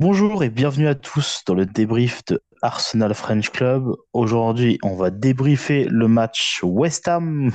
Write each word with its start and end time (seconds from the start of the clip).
Bonjour 0.00 0.44
et 0.44 0.48
bienvenue 0.48 0.86
à 0.86 0.94
tous 0.94 1.42
dans 1.44 1.54
le 1.54 1.66
débrief 1.66 2.24
de 2.26 2.40
Arsenal 2.62 3.12
French 3.14 3.50
Club. 3.50 3.96
Aujourd'hui, 4.12 4.78
on 4.84 4.94
va 4.94 5.10
débriefer 5.10 5.86
le 5.90 6.06
match 6.06 6.60
West 6.62 7.08
Ham 7.08 7.50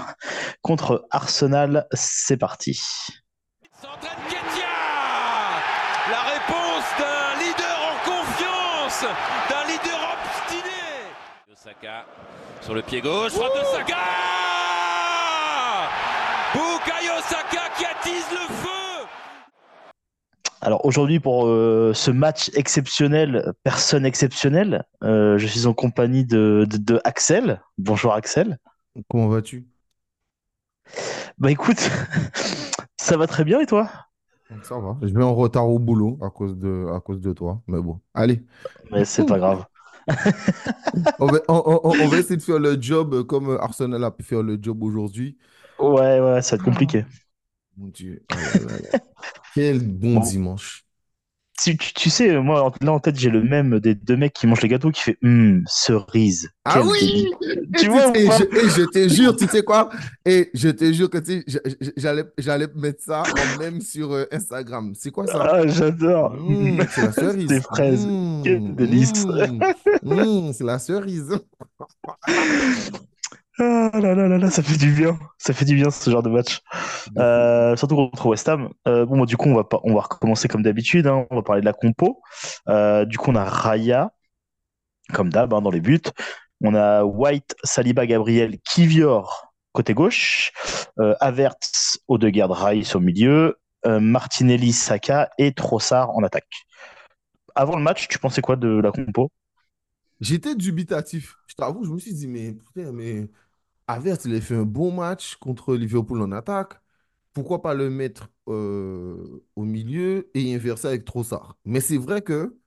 contre 0.62 1.06
Arsenal. 1.10 1.88
C'est 1.94 2.36
parti. 2.36 2.82
La 3.82 3.90
réponse 6.34 6.84
d'un 7.00 7.40
leader 7.40 7.80
en 7.80 7.96
confiance, 8.04 9.06
d'un 9.50 9.64
leader 9.72 10.18
obstiné. 10.28 10.84
Osaka 11.50 12.06
sur 12.60 12.74
le 12.74 12.82
pied 12.82 13.00
gauche, 13.00 13.32
frappe 13.32 13.54
de 13.54 13.64
Saka 13.72 13.96
Bukayo 16.54 17.22
Saka 17.22 17.70
qui 17.78 17.86
attise 17.86 18.28
le 18.32 18.54
feu 18.54 18.73
Alors 20.64 20.86
aujourd'hui, 20.86 21.20
pour 21.20 21.46
euh, 21.48 21.92
ce 21.94 22.10
match 22.10 22.50
exceptionnel, 22.56 23.54
personne 23.64 24.06
exceptionnelle, 24.06 24.84
euh, 25.04 25.38
je 25.38 25.46
suis 25.46 25.68
en 25.68 25.74
compagnie 25.74 26.26
de, 26.26 26.66
de- 26.70 26.78
de 26.78 27.02
Axel. 27.04 27.62
Bonjour 27.78 28.14
Axel. 28.14 28.58
Comment 29.10 29.30
vas-tu? 29.30 29.68
Bah 31.38 31.52
écoute, 31.52 31.80
ça 32.98 33.18
va 33.18 33.28
très 33.28 33.44
bien 33.44 33.60
et 33.60 33.66
toi? 33.66 33.90
Ça 34.62 34.80
va. 34.80 34.98
Je 35.02 35.08
vais 35.14 35.24
en 35.24 35.34
retard 35.36 35.68
au 35.70 35.80
boulot 35.80 36.18
à 36.22 36.30
cause 36.30 36.58
de, 36.58 36.88
à 36.94 37.00
cause 37.02 37.20
de 37.22 37.34
toi. 37.34 37.62
Mais 37.68 37.82
bon, 37.82 38.00
allez. 38.14 38.46
Mais 38.92 39.06
c'est 39.06 39.24
pas 39.26 39.38
grave. 39.40 39.66
On 41.20 41.28
va, 41.30 41.40
on, 41.48 41.82
on- 41.84 41.96
on 42.04 42.08
va 42.08 42.20
essayer 42.20 42.38
de 42.38 42.42
faire 42.44 42.60
le 42.60 42.80
job 42.82 43.24
comme 43.26 43.58
Arsenal 43.60 44.04
a 44.04 44.12
pu 44.12 44.24
faire 44.24 44.44
le 44.44 44.58
job 44.62 44.84
aujourd'hui. 44.84 45.38
Ouais, 45.80 46.20
ouais, 46.20 46.42
ça 46.42 46.56
va 46.56 46.60
être 46.60 46.64
compliqué. 46.64 47.06
Mon 47.78 47.88
Dieu. 47.88 48.22
Oh 48.32 48.36
là 48.36 48.60
là 48.72 48.78
là. 48.92 49.00
Quel 49.56 49.80
bon 49.80 50.16
Bon. 50.16 50.20
dimanche. 50.22 50.86
Tu, 51.62 51.78
tu- 51.78 51.94
tu 51.94 52.10
sais, 52.10 52.40
moi, 52.42 52.74
là 52.82 52.92
en 52.94 53.00
tête, 53.00 53.16
j'ai 53.18 53.30
le 53.30 53.44
même 53.44 53.80
des 53.80 53.94
deux 53.94 54.18
mecs 54.18 54.34
qui 54.34 54.48
mangent 54.48 54.62
les 54.64 54.68
gâteaux 54.68 54.90
qui 54.90 55.02
fait 55.02 55.18
Hum, 55.24 55.64
cerise. 55.68 56.50
Ah 56.66 56.82
oui! 56.82 57.28
Tu 57.78 57.88
vois 57.90 58.12
et 58.18 58.26
je, 58.26 58.44
et 58.60 58.70
je 58.70 58.86
te 58.86 59.08
jure, 59.08 59.36
tu 59.36 59.46
sais 59.48 59.62
quoi? 59.64 59.90
Et 60.26 60.50
je 60.56 60.70
te 60.70 60.92
jure 60.92 61.10
que 61.12 61.20
tu 61.20 61.44
sais, 61.48 61.62
j'allais, 61.96 62.24
j'allais 62.40 62.68
mettre 62.76 63.04
ça 63.04 63.22
en 63.24 63.60
même 63.60 63.82
sur 63.82 64.12
euh, 64.14 64.26
Instagram. 64.32 64.94
C'est 64.96 65.12
quoi 65.12 65.28
ça? 65.28 65.48
Ah, 65.54 65.68
j'adore. 65.68 66.34
Mmh, 66.34 66.82
c'est 66.90 67.02
la 67.04 67.12
cerise. 67.12 67.48
Des 67.48 67.62
fraises. 67.62 68.08
Mmh, 68.08 68.76
délice. 68.76 69.26
mmh, 70.04 70.52
c'est 70.54 70.64
la 70.64 70.80
cerise. 70.80 71.38
Ah 73.60 73.92
là 73.94 74.16
là 74.16 74.28
là 74.28 74.38
là, 74.40 74.50
ça 74.50 74.64
fait 74.64 74.78
du 74.78 74.92
bien. 74.92 75.18
Ça 75.38 75.54
fait 75.54 75.66
du 75.66 75.76
bien 75.76 75.92
ce 75.92 76.10
genre 76.10 76.24
de 76.24 76.30
match. 76.30 76.62
Euh, 77.18 77.76
surtout 77.76 77.96
contre 77.96 78.26
West 78.26 78.50
Ham. 78.50 78.70
Euh, 78.88 79.06
bon, 79.06 79.20
bah, 79.20 79.26
du 79.26 79.38
coup, 79.38 79.48
on 79.48 79.56
va 79.56 79.64
pas, 79.64 79.80
on 79.84 79.94
va 79.94 80.02
recommencer 80.02 80.48
comme 80.48 80.64
d'habitude. 80.64 81.06
hein. 81.06 81.28
On 81.30 81.36
va 81.36 81.44
parler 81.44 81.62
de 81.62 81.66
la 81.66 81.74
compo. 81.74 82.22
Euh, 82.68 83.06
du 83.06 83.18
coup, 83.18 83.30
on 83.32 83.36
a 83.36 83.44
Raya, 83.46 84.12
comme 85.14 85.30
d'hab, 85.30 85.54
hein, 85.54 85.62
dans 85.62 85.70
les 85.70 85.82
buts. 85.82 86.02
On 86.62 86.74
a 86.74 87.04
White, 87.04 87.56
Saliba, 87.64 88.08
Gabriel, 88.08 88.58
Kivior, 88.60 89.54
côté 89.72 89.94
gauche. 89.94 90.52
Havertz, 91.20 92.00
Odegaard, 92.08 92.52
Rice 92.52 92.96
au 92.96 93.00
milieu. 93.00 93.60
Martinelli, 93.86 94.72
Saka 94.72 95.30
et 95.38 95.54
Trossard 95.54 96.12
en 96.12 96.24
attaque. 96.24 96.48
Avant 97.54 97.76
le 97.76 97.84
match, 97.84 98.08
tu 98.08 98.18
pensais 98.18 98.42
quoi 98.42 98.56
de 98.56 98.80
la 98.82 98.92
compo? 98.92 99.30
J'étais 100.22 100.56
dubitatif. 100.56 101.36
Je 101.48 101.56
t'avoue, 101.56 101.84
je 101.84 101.92
me 101.92 102.00
suis 102.00 102.14
dit, 102.14 102.28
mais 102.28 102.54
putain, 102.54 102.92
mais 102.94 103.28
Havertz, 103.94 104.26
il 104.26 104.36
a 104.36 104.42
fait 104.42 104.56
un 104.56 104.64
bon 104.66 104.92
match 104.92 105.36
contre 105.36 105.76
Liverpool 105.76 106.22
en 106.22 106.32
attaque. 106.32 106.74
Pourquoi 107.34 107.62
pas 107.62 107.74
le 107.76 107.90
mettre 107.90 108.30
euh, 108.48 109.44
au 109.56 109.64
milieu 109.66 110.30
et 110.36 110.56
inverser 110.56 110.88
avec 110.88 111.06
Trossard? 111.06 111.58
Mais 111.66 111.80
c'est 111.82 111.98
vrai 111.98 112.22
que, 112.22 112.58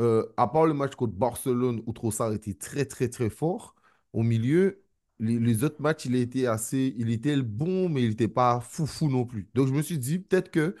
euh, 0.00 0.26
à 0.36 0.46
part 0.48 0.66
le 0.66 0.74
match 0.74 0.94
contre 0.94 1.14
Barcelone 1.14 1.82
où 1.86 1.92
Trossard 1.92 2.32
était 2.32 2.54
très, 2.54 2.84
très, 2.84 3.08
très 3.08 3.30
fort, 3.30 3.74
au 4.12 4.22
milieu, 4.22 4.82
les, 5.18 5.64
autres 5.64 5.80
matchs, 5.82 6.06
il 6.06 6.14
était 6.16 6.46
assez, 6.46 6.94
il 6.98 7.10
était 7.10 7.36
bon, 7.42 7.88
mais 7.88 8.02
il 8.02 8.10
n'était 8.10 8.28
pas 8.28 8.60
foufou 8.60 9.08
non 9.08 9.24
plus. 9.24 9.48
Donc, 9.54 9.68
je 9.68 9.72
me 9.72 9.82
suis 9.82 9.98
dit, 9.98 10.18
peut-être 10.20 10.50
que 10.50 10.76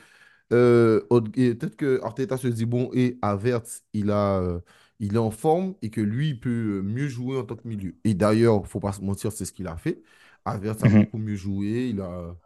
euh, 0.52 1.00
peut-être 1.10 1.76
que 1.76 2.00
Arteta 2.02 2.36
se 2.36 2.48
dit, 2.48 2.66
bon, 2.66 2.90
et 2.94 3.18
Havertz, 3.22 3.84
il 3.92 4.10
a, 4.10 4.60
il 5.00 5.14
est 5.14 5.18
en 5.18 5.30
forme 5.30 5.74
et 5.82 5.90
que 5.90 6.00
lui, 6.00 6.30
il 6.30 6.40
peut 6.40 6.78
euh, 6.80 6.82
mieux 6.82 7.08
jouer 7.08 7.38
en 7.38 7.44
tant 7.44 7.56
que 7.56 7.66
milieu. 7.68 7.96
Et 8.04 8.14
d'ailleurs, 8.14 8.66
faut 8.66 8.80
pas 8.80 8.92
se 8.92 9.00
mentir, 9.02 9.32
c'est 9.32 9.44
ce 9.44 9.52
qu'il 9.52 9.66
a 9.68 9.76
fait. 9.76 10.02
Havertz 10.44 10.82
a 10.84 10.88
Mhm. 10.88 11.06
beaucoup 11.06 11.18
mieux 11.18 11.36
joué. 11.36 11.88
Il 11.90 12.00
a... 12.00 12.36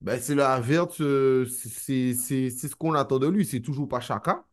Ben, 0.00 0.20
c'est 0.20 0.34
le 0.34 0.44
Havertz, 0.44 1.00
euh, 1.00 1.46
c'est 1.46 2.14
ce 2.14 2.76
qu'on 2.76 2.94
attend 2.94 3.18
de 3.18 3.28
lui. 3.28 3.46
C'est 3.46 3.60
toujours 3.62 3.88
pas 3.88 4.00
Chaka. 4.00 4.44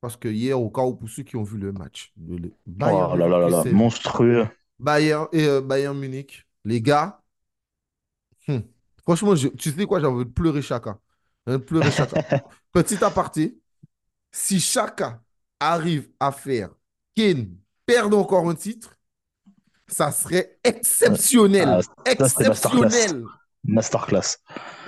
Parce 0.00 0.16
que 0.16 0.28
hier, 0.28 0.60
au 0.60 0.70
cas 0.70 0.82
où, 0.84 0.96
pour 0.96 1.08
ceux 1.10 1.24
qui 1.24 1.36
ont 1.36 1.44
vu 1.44 1.58
le 1.58 1.72
match, 1.72 2.12
le, 2.28 2.52
Bayern 2.66 3.10
Oh 3.10 3.16
là 3.16 3.26
là 3.28 3.48
là 3.48 3.64
monstrueux. 3.64 4.46
Bayern 4.78 5.28
et 5.32 5.44
euh, 5.46 5.60
Bayern 5.60 5.96
Munich, 5.98 6.46
les 6.64 6.80
gars, 6.82 7.22
hum, 8.48 8.64
franchement, 9.02 9.34
je- 9.34 9.48
tu 9.48 9.70
sais 9.72 9.86
quoi, 9.86 10.00
j'ai 10.00 10.06
envie 10.06 10.24
de 10.24 10.30
pleurer 10.30 10.62
Chaka. 10.62 10.98
J'ai 11.46 11.54
envie 11.54 11.60
de 11.62 11.66
pleurer 11.66 11.90
Chaka. 11.90 12.18
Petit 12.72 13.02
aparté, 13.04 13.58
si 14.32 14.60
Chaka 14.60 15.22
arrive 15.60 16.08
à 16.18 16.32
faire 16.32 16.70
Kane 17.14 17.48
perdre 17.86 18.18
encore 18.18 18.48
un 18.48 18.54
titre, 18.54 18.96
ça 19.86 20.10
serait 20.12 20.58
exceptionnel. 20.64 21.68
Ah, 21.68 21.82
ça, 21.82 21.92
exceptionnel. 22.12 23.24
Masterclass. 23.64 24.38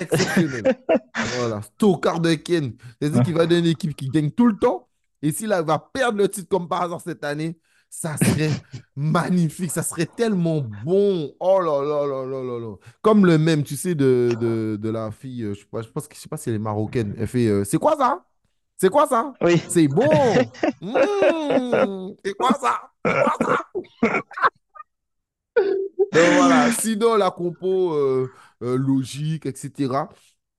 Exceptionnel. 0.00 0.77
voilà. 1.38 1.61
Stokard 1.62 2.21
de 2.21 2.34
Kane. 2.34 2.72
C'est-à-dire 3.00 3.22
qu'il 3.22 3.34
va 3.34 3.47
dans 3.47 3.56
une 3.56 3.66
équipe 3.66 3.94
qui 3.97 4.09
gagne 4.09 4.31
tout 4.31 4.47
le 4.47 4.56
temps. 4.56 4.88
Et 5.21 5.31
s'il 5.32 5.49
va 5.49 5.78
perdre 5.93 6.19
le 6.19 6.28
titre 6.28 6.49
comme 6.49 6.69
par 6.69 6.82
hasard 6.82 7.00
cette 7.00 7.22
année, 7.25 7.59
ça 7.91 8.16
serait 8.16 8.50
magnifique. 8.97 9.71
Ça 9.71 9.82
serait 9.82 10.06
tellement 10.06 10.62
bon. 10.84 11.34
Oh 11.38 11.61
là 11.61 11.82
là 11.84 12.06
là 12.06 12.25
là 12.25 12.43
là 12.43 12.59
là. 12.61 12.77
Comme 13.03 13.27
le 13.27 13.38
même, 13.38 13.62
tu 13.62 13.77
sais, 13.77 13.94
de, 13.94 14.31
de, 14.41 14.78
de 14.81 14.88
la 14.88 15.11
fille, 15.11 15.43
euh, 15.43 15.55
je 15.55 15.61
sais 15.61 15.66
pas, 15.71 15.82
je 15.82 15.88
pense 15.88 16.09
que- 16.09 16.15
je 16.15 16.21
sais 16.21 16.28
pas 16.28 16.37
si 16.37 16.49
elle 16.49 16.56
est 16.56 16.59
marocaine. 16.59 17.15
Elle 17.19 17.27
fait 17.27 17.47
euh, 17.49 17.65
C'est 17.65 17.78
quoi 17.78 17.97
ça? 17.97 18.25
C'est 18.82 18.91
quoi 18.91 19.06
ça? 19.06 19.32
Oui. 19.41 19.62
C'est 19.69 19.87
bon. 19.87 20.03
Mmh. 20.81 22.15
C'est 22.25 22.34
quoi 22.34 22.53
ça? 22.60 22.91
C'est 23.04 23.12
quoi 23.12 23.37
ça? 23.41 23.59
Donc 25.56 26.32
voilà, 26.37 26.72
sinon 26.72 27.15
la 27.15 27.31
compo 27.31 27.93
euh, 27.93 28.28
euh, 28.65 28.76
logique, 28.76 29.47
etc. 29.47 29.93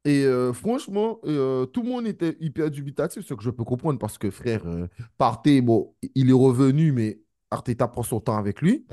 Et 0.06 0.24
euh, 0.24 0.54
franchement, 0.54 1.20
euh, 1.26 1.66
tout 1.66 1.84
le 1.84 1.90
monde 1.90 2.08
était 2.08 2.38
hyper 2.40 2.72
dubitatif, 2.72 3.26
ce 3.26 3.34
que 3.34 3.44
je 3.44 3.50
peux 3.50 3.66
comprendre 3.66 4.00
parce 4.00 4.18
que 4.18 4.32
frère, 4.32 4.66
euh, 4.68 4.88
Partey, 5.18 5.60
bon, 5.60 5.94
il 6.16 6.30
est 6.30 6.34
revenu, 6.34 6.94
mais 6.94 7.20
Arteta 7.52 7.90
prend 7.90 8.04
son 8.04 8.22
temps 8.22 8.38
avec 8.38 8.62
lui. 8.62 8.86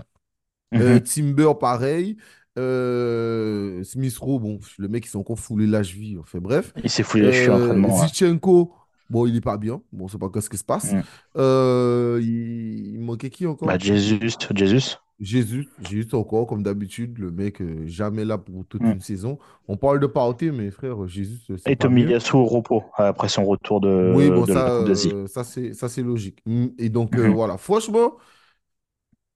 Mhm. 0.72 1.02
Timber, 1.02 1.52
pareil. 1.60 2.16
Smith 2.56 4.18
Rowe, 4.18 4.40
bon, 4.40 4.58
le 4.78 4.88
mec, 4.88 5.06
ils 5.06 5.08
sont 5.08 5.20
encore 5.20 5.38
foulés 5.38 5.68
la 5.68 5.84
cheville. 5.84 6.18
Enfin 6.18 6.40
bref. 6.40 6.72
Il 6.82 6.90
s'est 6.90 7.04
fouillé 7.04 7.26
les 7.26 7.44
cheveux 7.44 7.70
en. 7.70 8.06
Zichenko, 8.06 8.74
bon, 9.10 9.26
il 9.26 9.36
est 9.36 9.40
pas 9.40 9.56
bien. 9.58 9.82
Bon, 9.92 10.08
c'est 10.08 10.18
pas 10.18 10.30
ce 10.40 10.48
qui 10.48 10.56
se 10.56 10.64
passe. 10.64 10.92
Mm. 10.92 11.00
Euh, 11.36 12.18
il... 12.22 12.94
il 12.94 13.00
manquait 13.00 13.30
qui 13.30 13.46
encore? 13.46 13.68
Bah, 13.68 13.78
Jesus, 13.78 14.18
Jesus. 14.54 14.96
Jésus, 15.20 15.68
Jésus 15.82 16.14
encore, 16.14 16.46
comme 16.46 16.62
d'habitude, 16.62 17.18
le 17.18 17.30
mec 17.30 17.60
euh, 17.60 17.86
jamais 17.86 18.24
là 18.24 18.38
pour 18.38 18.64
toute 18.66 18.80
Mm. 18.80 18.92
une 18.92 19.00
saison. 19.02 19.38
On 19.68 19.76
parle 19.76 20.00
de 20.00 20.06
Partey, 20.06 20.50
mais 20.50 20.70
frère, 20.70 21.06
Jésus, 21.06 21.38
Et. 21.66 21.76
Tomiyasu 21.76 22.36
au 22.36 22.46
repos 22.46 22.82
après 22.96 23.28
son 23.28 23.44
retour 23.44 23.82
de, 23.82 24.12
Oui, 24.16 24.30
bon, 24.30 24.46
de 24.46 24.52
ça, 24.52 24.70
euh, 24.70 25.26
ça 25.26 25.44
c'est 25.44 25.74
ça, 25.74 25.90
c'est 25.90 26.02
logique. 26.02 26.38
Mm, 26.46 26.68
Et 26.78 26.88
donc, 26.88 27.14
Mhm. 27.16 27.34
voilà, 27.34 27.58
franchement, 27.58 28.14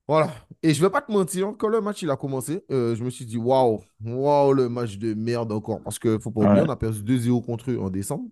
voilà. 0.08 0.30
Et 0.62 0.74
je 0.74 0.82
vais 0.82 0.90
pas 0.90 1.00
te 1.02 1.10
mentir, 1.12 1.52
quand 1.58 1.68
le 1.68 1.80
match 1.80 2.02
il 2.02 2.10
a 2.10 2.16
commencé, 2.16 2.62
euh, 2.70 2.94
je 2.94 3.02
me 3.04 3.10
suis 3.10 3.24
dit, 3.24 3.36
waouh, 3.38 3.80
waouh, 4.04 4.52
le 4.52 4.68
match 4.68 4.98
de 4.98 5.14
merde 5.14 5.52
encore. 5.52 5.82
Parce 5.82 5.98
que 5.98 6.18
faut 6.18 6.30
pas 6.30 6.40
oublier, 6.42 6.60
Ouais. 6.60 6.66
on 6.68 6.70
a 6.70 6.76
perdu 6.76 7.02
2-0 7.02 7.40
contre 7.42 7.70
eux 7.70 7.78
en 7.78 7.90
décembre. 7.90 8.28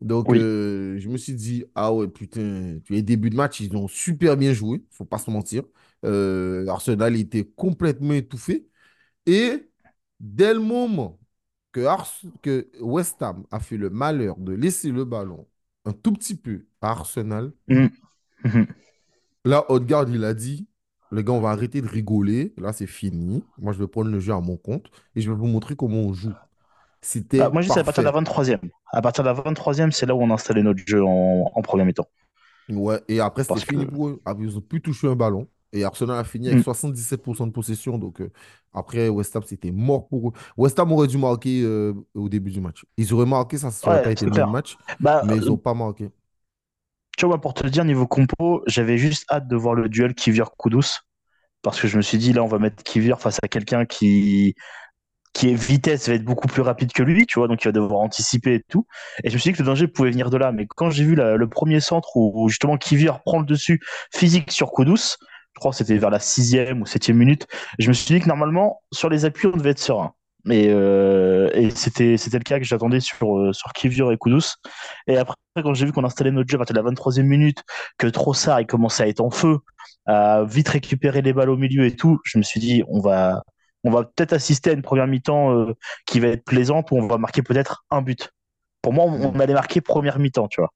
Donc, 0.00 0.32
Oui. 0.32 0.38
euh, 0.38 0.98
je 0.98 1.08
me 1.08 1.16
suis 1.16 1.34
dit, 1.34 1.64
ah 1.74 1.92
ouais, 1.92 2.08
putain, 2.08 2.78
les 2.88 3.02
débuts 3.02 3.30
de 3.30 3.36
match, 3.36 3.60
ils 3.60 3.76
ont 3.76 3.88
super 3.88 4.36
bien 4.36 4.52
joué, 4.52 4.84
faut 4.90 5.04
pas 5.04 5.18
se 5.18 5.30
mentir. 5.30 5.64
Euh, 6.04 6.66
Arsenal 6.68 7.16
était 7.16 7.44
complètement 7.44 8.12
étouffé. 8.14 8.68
Et 9.26 9.68
dès 10.20 10.54
le 10.54 10.60
moment 10.60 11.20
que, 11.72 11.80
Ars- 11.86 12.22
que 12.42 12.70
West 12.80 13.22
Ham 13.22 13.44
a 13.50 13.60
fait 13.60 13.76
le 13.78 13.90
malheur 13.90 14.36
de 14.38 14.52
laisser 14.54 14.90
le 14.92 15.04
ballon 15.04 15.48
un 15.86 15.92
tout 15.92 16.12
petit 16.12 16.36
peu 16.36 16.66
à 16.82 16.90
Arsenal. 16.92 17.52
Mhm. 17.68 17.98
là, 19.44 19.64
Odegaard, 19.70 20.08
il 20.10 20.24
a 20.24 20.32
dit, 20.34 20.68
les 21.10 21.24
gars, 21.24 21.32
on 21.32 21.40
va 21.40 21.50
arrêter 21.50 21.80
de 21.82 21.88
rigoler. 21.88 22.54
Là, 22.58 22.72
c'est 22.72 22.86
fini. 22.86 23.44
Moi, 23.58 23.72
je 23.72 23.78
vais 23.78 23.88
prendre 23.88 24.10
le 24.10 24.20
jeu 24.20 24.32
à 24.32 24.40
mon 24.40 24.56
compte 24.56 24.90
et 25.14 25.20
je 25.20 25.30
vais 25.30 25.36
vous 25.36 25.46
montrer 25.46 25.76
comment 25.76 25.98
on 25.98 26.12
joue. 26.12 26.36
C'était 27.00 27.40
Ah, 27.40 27.50
moi, 27.50 27.62
je 27.62 27.70
à 27.70 27.84
partir 27.84 28.02
de 28.02 28.08
la 28.08 28.12
parfait. 28.12 28.52
23e. 28.54 28.70
À 28.92 29.02
partir 29.02 29.22
de 29.24 29.28
la 29.28 29.34
23e, 29.34 29.92
c'est 29.92 30.06
là 30.06 30.14
où 30.14 30.22
on 30.22 30.30
a 30.30 30.34
installé 30.34 30.62
notre 30.62 30.80
jeu 30.86 31.02
en, 31.04 31.50
en 31.54 31.62
première 31.62 31.86
mi-temps. 31.86 32.08
Ouais, 32.68 33.00
et 33.08 33.20
après, 33.20 33.44
c'était 33.44 33.60
fini 33.60 33.86
que- 33.86 33.90
pour 33.90 34.08
eux. 34.08 34.20
Ah, 34.24 34.34
Ils 34.38 34.56
ont 34.56 34.60
pu 34.60 34.80
toucher 34.82 35.08
un 35.08 35.16
ballon. 35.16 35.48
Et 35.72 35.84
Arsenal 35.84 36.18
a 36.18 36.24
fini 36.24 36.48
avec 36.48 36.60
Mm. 36.60 36.64
77% 36.64 37.46
de 37.46 37.52
possession. 37.52 37.98
Donc, 37.98 38.20
euh, 38.20 38.30
après, 38.72 39.08
West 39.10 39.36
Ham, 39.36 39.42
c'était 39.46 39.70
mort 39.70 40.08
pour 40.08 40.30
eux. 40.30 40.32
West 40.56 40.78
Ham 40.78 40.90
aurait 40.92 41.08
dû 41.08 41.18
marquer 41.18 41.62
euh, 41.62 41.92
au 42.14 42.28
début 42.28 42.50
du 42.50 42.60
match. 42.60 42.84
Ils 42.96 43.12
auraient 43.12 43.26
marqué, 43.26 43.58
ça 43.58 43.68
n'aurait 43.68 43.98
Ouais, 43.98 44.02
pas 44.02 44.12
été 44.12 44.24
le 44.24 44.30
même 44.32 44.50
match. 44.50 44.76
Bah, 45.00 45.22
Mais 45.26 45.36
ils 45.36 45.42
euh, 45.44 45.46
n'ont 45.46 45.56
pas 45.58 45.74
marqué. 45.74 46.10
tu 47.16 47.26
vois, 47.26 47.40
pour 47.40 47.52
te 47.54 47.66
dire, 47.66 47.84
niveau 47.84 48.06
compo, 48.06 48.62
j'avais 48.66 48.96
juste 48.96 49.24
hâte 49.30 49.48
de 49.48 49.56
voir 49.56 49.74
le 49.74 49.88
duel 49.88 50.14
Kivior-Kudus. 50.14 51.00
Parce 51.62 51.80
que 51.80 51.88
je 51.88 51.96
me 51.96 52.02
suis 52.02 52.18
dit, 52.18 52.32
là, 52.32 52.42
on 52.44 52.46
va 52.46 52.58
mettre 52.58 52.82
Kivior 52.84 53.20
face 53.20 53.38
à 53.42 53.48
quelqu'un 53.48 53.84
qui, 53.84 54.54
qui 55.32 55.50
est 55.50 55.54
vitesse 55.54 56.08
va 56.08 56.14
être 56.14 56.24
beaucoup 56.24 56.48
plus 56.48 56.62
rapide 56.62 56.92
que 56.92 57.02
lui, 57.02 57.26
tu 57.26 57.38
vois, 57.38 57.48
donc 57.48 57.62
il 57.64 57.68
va 57.68 57.72
devoir 57.72 58.00
anticiper 58.00 58.54
et 58.54 58.64
tout. 58.68 58.86
Et 59.24 59.30
je 59.30 59.34
me 59.34 59.38
suis 59.38 59.50
dit 59.50 59.56
que 59.56 59.62
le 59.62 59.68
danger 59.68 59.86
pouvait 59.86 60.10
venir 60.10 60.30
de 60.30 60.36
là. 60.36 60.52
Mais 60.52 60.66
quand 60.66 60.90
j'ai 60.90 61.04
vu 61.04 61.14
le 61.14 61.48
premier 61.48 61.80
centre 61.80 62.16
où, 62.16 62.48
justement 62.48 62.76
Kivior 62.76 63.22
prend 63.22 63.40
le 63.40 63.46
dessus 63.46 63.80
physique 64.12 64.50
sur 64.50 64.72
Kudus, 64.72 65.16
je 65.54 65.60
crois 65.60 65.72
que 65.72 65.76
c'était 65.76 65.98
vers 65.98 66.10
la 66.10 66.20
sixième 66.20 66.82
ou 66.82 66.86
septième 66.86 67.16
minute, 67.16 67.46
je 67.78 67.88
me 67.88 67.92
suis 67.92 68.14
dit 68.14 68.20
que 68.20 68.28
normalement, 68.28 68.82
sur 68.92 69.08
les 69.08 69.24
appuis, 69.24 69.48
on 69.48 69.56
devait 69.56 69.70
être 69.70 69.78
serein. 69.78 70.14
Et, 70.50 70.68
euh, 70.70 71.50
et 71.52 71.70
c'était 71.70 72.16
c'était 72.16 72.38
le 72.38 72.44
cas 72.44 72.58
que 72.58 72.64
j'attendais 72.64 73.00
sur 73.00 73.36
euh, 73.36 73.52
sur 73.52 73.72
Kivior 73.72 74.12
et 74.12 74.16
Kudus. 74.16 74.54
Et 75.06 75.18
après, 75.18 75.34
quand 75.62 75.74
j'ai 75.74 75.84
vu 75.84 75.92
qu'on 75.92 76.04
installait 76.04 76.30
notre 76.30 76.48
jeu 76.48 76.58
à 76.60 76.72
la 76.72 76.82
23e 76.82 77.22
minute, 77.22 77.64
que 77.98 78.06
Trossard 78.06 78.60
il 78.60 78.66
commençait 78.66 79.02
à 79.02 79.08
être 79.08 79.20
en 79.20 79.30
feu, 79.30 79.58
à 80.06 80.44
vite 80.44 80.68
récupérer 80.68 81.22
les 81.22 81.32
balles 81.32 81.50
au 81.50 81.56
milieu 81.56 81.84
et 81.84 81.96
tout, 81.96 82.20
je 82.24 82.38
me 82.38 82.42
suis 82.44 82.60
dit 82.60 82.82
on 82.88 83.00
va 83.00 83.42
on 83.88 83.92
va 83.92 84.04
peut-être 84.04 84.32
assister 84.34 84.70
à 84.70 84.72
une 84.74 84.82
première 84.82 85.06
mi-temps 85.06 85.52
euh, 85.54 85.74
qui 86.06 86.20
va 86.20 86.28
être 86.28 86.44
plaisante 86.44 86.90
où 86.92 86.96
on 86.98 87.06
va 87.06 87.18
marquer 87.18 87.42
peut-être 87.42 87.84
un 87.90 88.02
but. 88.02 88.30
Pour 88.82 88.92
moi, 88.94 89.04
on, 89.06 89.34
on 89.36 89.40
allait 89.40 89.54
marquer 89.54 89.80
première 89.82 90.18
mi-temps, 90.18 90.48
tu 90.48 90.60
vois. 90.60 90.72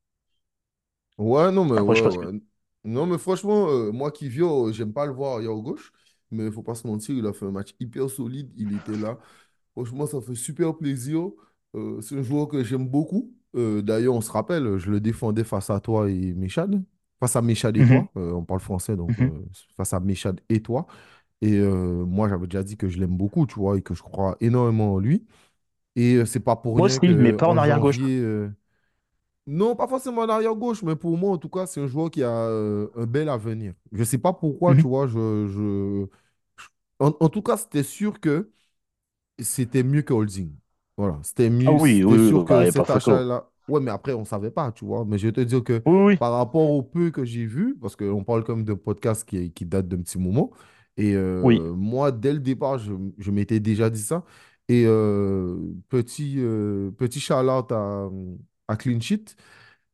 Ouais, 1.19 1.53
non, 1.53 1.64
mais, 1.64 1.76
Après, 1.76 1.94
ouais, 2.00 2.00
que. 2.19 2.43
Non, 2.85 3.06
mais 3.06 3.19
franchement, 3.19 3.69
euh, 3.70 3.93
moi 3.93 4.11
qui 4.11 4.29
viens, 4.29 4.73
j'aime 4.73 4.93
pas 4.93 5.06
le 5.06 5.12
voir 5.12 5.38
ailleurs 5.38 5.56
gauche, 5.61 5.93
mais 6.31 6.47
il 6.47 6.53
faut 6.53 6.62
pas 6.62 6.75
se 6.75 6.87
mentir, 6.87 7.14
il 7.17 7.26
a 7.26 7.32
fait 7.32 7.47
un 7.47 7.50
match 7.53 7.75
hyper 7.81 8.11
solide, 8.11 8.50
il 8.56 8.73
était 8.75 8.97
là. 8.97 9.19
Franchement, 9.73 10.06
ça 10.06 10.20
fait 10.20 10.35
super 10.35 10.76
plaisir. 10.76 11.31
Euh, 11.76 12.00
c'est 12.03 12.19
un 12.19 12.23
joueur 12.23 12.49
que 12.49 12.65
j'aime 12.65 12.88
beaucoup. 12.88 13.35
D'ailleurs, 13.55 14.15
on 14.15 14.20
se 14.23 14.31
rappelle, 14.32 14.79
je 14.79 14.91
le 14.91 15.00
défendais 15.00 15.44
face 15.44 15.70
à 15.70 15.81
toi 15.81 16.11
et 16.11 16.35
Méchad. 16.35 16.82
Face 17.20 17.37
à 17.37 17.43
Méchad 17.43 17.76
et 17.76 17.85
Mhm, 17.85 17.85
toi. 17.85 18.11
Euh, 18.17 18.32
on 18.32 18.44
parle 18.44 18.61
français, 18.61 18.97
donc 18.97 19.19
mhm. 19.19 19.23
euh, 19.23 19.44
face 19.76 19.93
à 19.94 20.00
Méchad 20.00 20.41
et 20.49 20.62
toi. 20.62 20.87
Et 21.43 21.59
euh, 21.59 22.06
moi, 22.06 22.29
j'avais 22.31 22.49
déjà 22.49 22.65
dit 22.65 22.79
que 22.79 22.89
je 22.89 22.99
l'aime 23.00 23.17
beaucoup, 23.19 23.47
tu 23.47 23.56
vois, 23.56 23.79
et 23.79 23.83
que 23.83 23.94
je 23.94 24.03
crois 24.03 24.39
énormément 24.41 24.94
en 24.94 25.00
lui. 25.00 25.27
Et 25.97 26.17
euh, 26.17 26.27
c'est 26.27 26.41
pas 26.41 26.56
pour 26.56 26.77
Moi 26.77 26.85
rien 26.85 27.00
aussi, 27.00 27.17
mais 27.17 27.33
pas 27.33 27.49
en 27.49 27.56
qu'en 27.56 27.59
arrière-gauche. 27.59 27.99
janvier. 27.99 28.19
euh, 28.21 28.50
non, 29.47 29.75
pas 29.75 29.89
forcément 29.89 30.23
en 30.23 30.29
arrière-gauche, 30.29 30.83
mais 30.83 30.94
pour 30.97 31.17
moi, 31.19 31.33
en 31.33 31.39
tout 31.39 31.49
cas, 31.49 31.67
c'est 31.67 31.81
un 31.81 31.87
joueur 31.89 32.11
qui 32.11 32.23
a 32.23 32.31
euh, 32.31 32.89
un 32.97 33.06
bel 33.06 33.29
avenir. 33.29 33.75
Je 33.93 34.05
sais 34.05 34.19
pas 34.19 34.33
pourquoi, 34.33 34.77
tu 34.77 34.87
Mhm. 34.87 34.89
vois, 34.89 35.06
je, 35.09 35.49
je... 35.49 36.06
je- 36.59 36.67
En, 37.00 37.12
en 37.21 37.29
tout 37.29 37.43
cas, 37.43 37.56
c'était 37.56 37.83
sûr 37.85 38.21
que 38.21 38.53
c'était 39.41 39.83
mieux 39.85 40.03
que 40.03 40.12
Holding. 40.15 40.55
Voilà, 40.97 41.21
c'était 41.25 41.50
Ah 41.65 41.73
mieux, 41.73 41.79
oui, 41.79 42.03
c'était 42.09 42.19
oui, 42.19 42.19
oui, 42.33 42.33
sûr 42.33 42.44
bah, 42.44 42.44
que 42.44 42.65
y 42.65 42.69
a 42.69 42.73
pas 42.73 42.85
cet 42.85 42.91
photo. 42.93 43.29
achat-là... 43.31 43.49
Ouais, 43.69 43.81
mais 43.81 43.91
après, 43.93 44.12
on 44.15 44.21
ne 44.21 44.25
savait 44.25 44.50
pas, 44.50 44.73
tu 44.73 44.85
vois. 44.85 45.05
Mais 45.05 45.19
je 45.19 45.27
vais 45.29 45.33
te 45.33 45.41
dire 45.41 45.62
que 45.62 45.85
Oui, 45.87 45.94
oui, 46.05 46.19
par 46.19 46.33
rapport 46.33 46.71
au 46.71 46.83
peu 46.83 47.11
que 47.11 47.25
j'ai 47.25 47.47
vu, 47.47 47.77
parce 47.81 47.97
qu'on 47.97 48.25
parle 48.25 48.44
comme 48.44 48.65
d'un 48.65 48.77
podcast 48.77 49.25
qui, 49.29 49.53
qui 49.53 49.65
date 49.67 49.89
d'un 49.89 50.03
petit 50.03 50.19
moment, 50.19 50.50
et 50.97 51.15
oui. 51.41 51.61
euh, 51.61 51.73
moi, 51.75 52.12
dès 52.12 52.33
le 52.33 52.39
départ, 52.41 52.79
je, 52.79 52.93
je 53.19 53.31
m'étais 53.31 53.61
déjà 53.61 53.91
dit 53.91 54.00
ça. 54.03 54.25
Et 54.69 54.85
euh, 54.87 55.56
petit, 55.89 56.37
euh, 56.39 56.91
petit 56.93 57.21
shout-out 57.21 57.73
à, 57.73 58.09
à 58.69 58.77
Clean 58.77 59.00
Sheet 59.00 59.37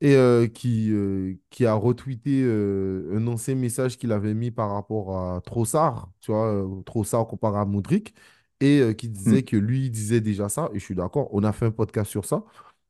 et 0.01 0.15
euh, 0.17 0.47
qui, 0.47 0.91
euh, 0.93 1.35
qui 1.51 1.67
a 1.67 1.75
retweeté 1.75 2.43
euh, 2.45 3.17
un 3.17 3.27
ancien 3.27 3.55
message 3.57 3.99
qu'il 3.99 4.13
avait 4.13 4.35
mis 4.35 4.51
par 4.51 4.71
rapport 4.73 5.17
à 5.19 5.41
Trossard, 5.43 6.11
tu 6.21 6.31
vois, 6.33 6.67
Trossard 6.87 7.27
comparé 7.27 7.59
à 7.61 7.65
Modric, 7.65 8.15
et 8.61 8.95
qui 8.97 9.09
Mm. 9.27 9.39
disait 9.39 9.43
que 9.45 9.57
lui, 9.57 9.87
il 9.87 9.91
disait 9.91 10.21
déjà 10.21 10.49
ça, 10.49 10.71
et 10.75 10.79
je 10.79 10.85
suis 10.85 10.95
d'accord, 10.95 11.29
on 11.35 11.43
a 11.45 11.53
fait 11.53 11.67
un 11.67 11.71
podcast 11.73 12.11
sur 12.11 12.25
ça, 12.25 12.45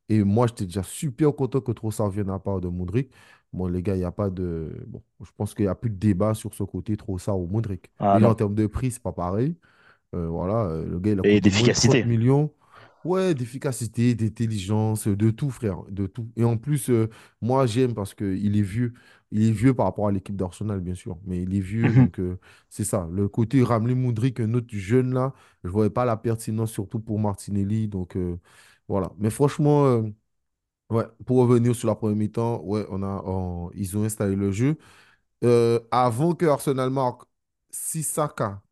et 0.09 0.25
moi, 0.25 0.47
j'étais 0.49 0.67
déjà 0.67 0.83
super 0.83 1.35
content 1.37 1.61
que 1.61 1.73
Trossard 1.73 2.11
vienne 2.11 2.31
à 2.31 2.39
part 2.39 2.61
de 2.61 2.69
Modric. 2.69 3.11
Bon, 3.53 3.67
les 3.67 3.83
gars, 3.83 3.95
il 3.97 3.99
n'y 4.00 4.05
a 4.05 4.12
pas 4.12 4.31
de... 4.31 4.85
Bon, 4.87 5.03
je 5.25 5.31
pense 5.37 5.55
qu'il 5.55 5.65
n'y 5.65 5.69
a 5.71 5.75
plus 5.75 5.91
de 5.91 5.97
débat 5.97 6.35
sur 6.35 6.55
ce 6.55 6.62
côté 6.65 6.97
Trossard 6.97 7.39
ou 7.41 7.47
Modric. 7.47 7.91
Ah 7.99 8.19
Déjà, 8.19 8.29
en 8.31 8.35
termes 8.35 8.55
de 8.55 8.67
prix, 8.67 8.91
c'est 8.91 9.03
pas 9.03 9.12
pareil. 9.12 9.56
Euh, 10.15 10.29
voilà, 10.29 10.67
euh, 10.67 10.87
le 10.87 11.00
gars, 11.00 11.12
il 11.12 11.21
a 11.21 11.25
Et 11.25 11.41
coûté 11.41 11.50
moins 11.50 11.69
de 11.69 11.75
30 11.75 12.03
d'efficacité. 12.03 12.05
millions. 12.05 12.53
Ouais, 13.05 13.35
d'efficacité, 13.35 14.15
d'intelligence, 14.15 15.06
de 15.09 15.31
tout, 15.31 15.50
frère, 15.50 15.83
de 15.91 16.06
tout. 16.06 16.29
Et 16.37 16.45
en 16.45 16.56
plus, 16.56 16.91
euh, 16.91 17.09
moi, 17.41 17.67
j'aime 17.67 17.95
parce 17.95 18.15
qu'il 18.15 18.56
est 18.56 18.62
vieux. 18.62 18.93
Il 19.31 19.43
est 19.45 19.53
vieux 19.53 19.75
par 19.75 19.87
rapport 19.87 20.09
à 20.09 20.12
l'équipe 20.12 20.37
d'Arsenal, 20.37 20.81
bien 20.81 20.95
sûr. 20.95 21.19
Mais 21.25 21.43
il 21.43 21.55
est 21.55 21.61
vieux, 21.61 21.93
Mhm. 21.97 22.09
donc 22.09 22.19
euh, 22.21 22.39
c'est 22.69 22.85
ça. 22.85 23.09
Le 23.12 23.29
côté 23.29 23.62
Ramley 23.62 23.95
Moudric, 23.95 24.41
un 24.41 24.53
autre 24.55 24.69
jeune 24.77 25.15
là, 25.15 25.33
je 25.62 25.69
ne 25.69 25.73
voyais 25.73 25.91
pas 25.91 26.05
la 26.05 26.17
pertinence, 26.17 26.73
surtout 26.73 26.99
pour 27.00 27.19
Martinelli. 27.21 27.89
Donc 27.89 28.17
euh, 28.17 28.37
voilà. 28.89 29.12
Mais 29.19 29.31
franchement, 29.31 29.87
euh, 29.87 30.03
ouais, 30.90 31.05
pour 31.26 31.38
revenir 31.38 31.75
sur 31.76 31.88
la 31.88 31.94
première 31.94 32.17
mi-temps, 32.17 32.62
ouais, 32.64 32.87
on 32.90 33.02
a, 33.02 33.23
on- 33.26 33.70
ils 33.75 33.96
ont 33.96 34.05
installé 34.05 34.37
le 34.37 34.50
jeu. 34.52 34.76
Euh, 35.44 35.81
avant 35.90 36.35
que 36.35 36.46
Arsenal 36.46 36.90
marque, 36.90 37.23
Sissaka 37.70 38.62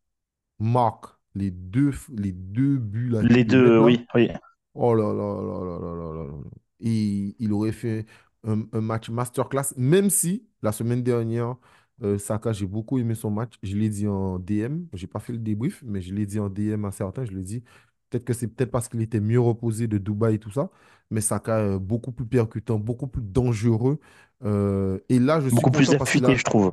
marque 0.58 1.06
les 1.34 1.50
deux, 1.50 1.92
les 2.16 2.32
deux 2.32 2.78
buts 2.78 3.10
là 3.10 3.22
Les 3.22 3.44
mettent 3.44 3.44
deux, 3.44 3.78
là. 3.78 3.82
oui, 3.82 4.06
oui. 4.14 4.30
Oh 4.74 4.94
là 4.94 5.12
là 5.12 5.40
là 5.42 5.64
là 5.64 5.78
là 5.78 5.94
là 5.96 6.14
là 6.14 6.24
là. 6.24 6.32
là. 6.32 6.50
Il, 6.80 7.34
il 7.38 7.52
aurait 7.52 7.72
fait 7.72 8.06
un, 8.44 8.62
un 8.72 8.80
match 8.80 9.08
masterclass, 9.10 9.72
même 9.76 10.10
si 10.10 10.46
la 10.62 10.72
semaine 10.72 11.02
dernière, 11.02 11.56
euh, 12.02 12.18
Saka, 12.18 12.52
j'ai 12.52 12.66
beaucoup 12.66 12.98
aimé 12.98 13.14
son 13.14 13.30
match. 13.30 13.54
Je 13.62 13.74
l'ai 13.76 13.88
dit 13.88 14.06
en 14.06 14.38
DM. 14.38 14.84
Je 14.92 15.02
n'ai 15.04 15.06
pas 15.08 15.20
fait 15.20 15.32
le 15.32 15.38
débrief, 15.38 15.82
mais 15.86 16.02
je 16.02 16.12
l'ai 16.14 16.26
dit 16.26 16.38
en 16.38 16.50
DM 16.50 16.84
à 16.84 16.90
certains. 16.92 17.24
Je 17.24 17.32
l'ai 17.32 17.42
dit. 17.42 17.62
Peut-être 18.10 18.24
que 18.24 18.32
c'est 18.34 18.48
peut-être 18.48 18.70
parce 18.70 18.88
qu'il 18.88 19.02
était 19.02 19.20
mieux 19.20 19.40
reposé 19.40 19.86
de 19.88 19.98
Dubaï 19.98 20.36
et 20.36 20.38
tout 20.38 20.50
ça. 20.50 20.70
Mais 21.10 21.20
Saka, 21.20 21.58
euh, 21.58 21.78
beaucoup 21.78 22.12
plus 22.12 22.26
percutant, 22.26 22.78
beaucoup 22.78 23.06
plus 23.08 23.22
dangereux. 23.22 23.98
Euh, 24.44 24.98
et 25.08 25.18
là, 25.18 25.40
je 25.40 25.48
suis 25.48 25.56
Beaucoup 25.56 25.70
plus 25.70 25.88
affûté, 26.00 26.34
a, 26.34 26.36
je 26.36 26.44
trouve. 26.44 26.72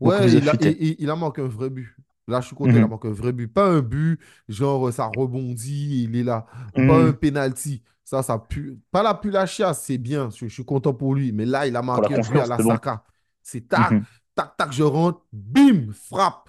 Ouais, 0.00 0.32
il 0.36 0.48
a, 0.48 0.56
affûté. 0.56 0.58
il, 0.60 0.76
il- 0.82 0.96
il 0.98 1.10
a 1.10 1.16
marqué 1.16 1.42
un 1.42 1.48
vrai 1.48 1.70
but. 1.70 1.94
Là, 2.28 2.40
je 2.40 2.46
suis 2.46 2.56
content, 2.56 2.76
il 2.76 2.82
a 2.82 2.86
Mhm. 2.86 2.88
marqué 2.88 3.08
un 3.08 3.12
vrai 3.12 3.32
but. 3.32 3.48
Pas 3.48 3.68
un 3.68 3.80
but, 3.80 4.20
genre 4.48 4.92
ça 4.92 5.06
rebondit, 5.06 6.04
il 6.04 6.16
est 6.16 6.22
là. 6.22 6.46
Pas 6.86 7.00
un 7.08 7.12
Mhm. 7.12 7.14
penalty. 7.14 7.82
Ça, 8.04 8.22
ça 8.22 8.38
pue. 8.38 8.78
Pas 8.90 9.02
la 9.02 9.14
pue 9.14 9.30
la 9.30 9.46
chiasse, 9.46 9.84
c'est 9.84 9.98
bien. 9.98 10.30
Je, 10.30 10.46
je 10.46 10.52
suis 10.54 10.64
content 10.64 10.92
pour 10.94 11.14
lui. 11.14 11.32
Mais 11.32 11.44
là, 11.46 11.66
il 11.66 11.76
a 11.76 11.82
marqué 11.82 12.14
un 12.14 12.20
but 12.20 12.38
à 12.38 12.46
la 12.46 12.58
bon. 12.58 12.60
Saka. 12.60 13.04
C'est 13.42 13.68
tac, 13.68 13.94
Mhm. 13.94 14.06
tac, 14.34 14.56
tac, 14.56 14.72
je 14.72 14.82
rentre, 14.82 15.22
bim, 15.32 15.92
frappe. 15.92 16.48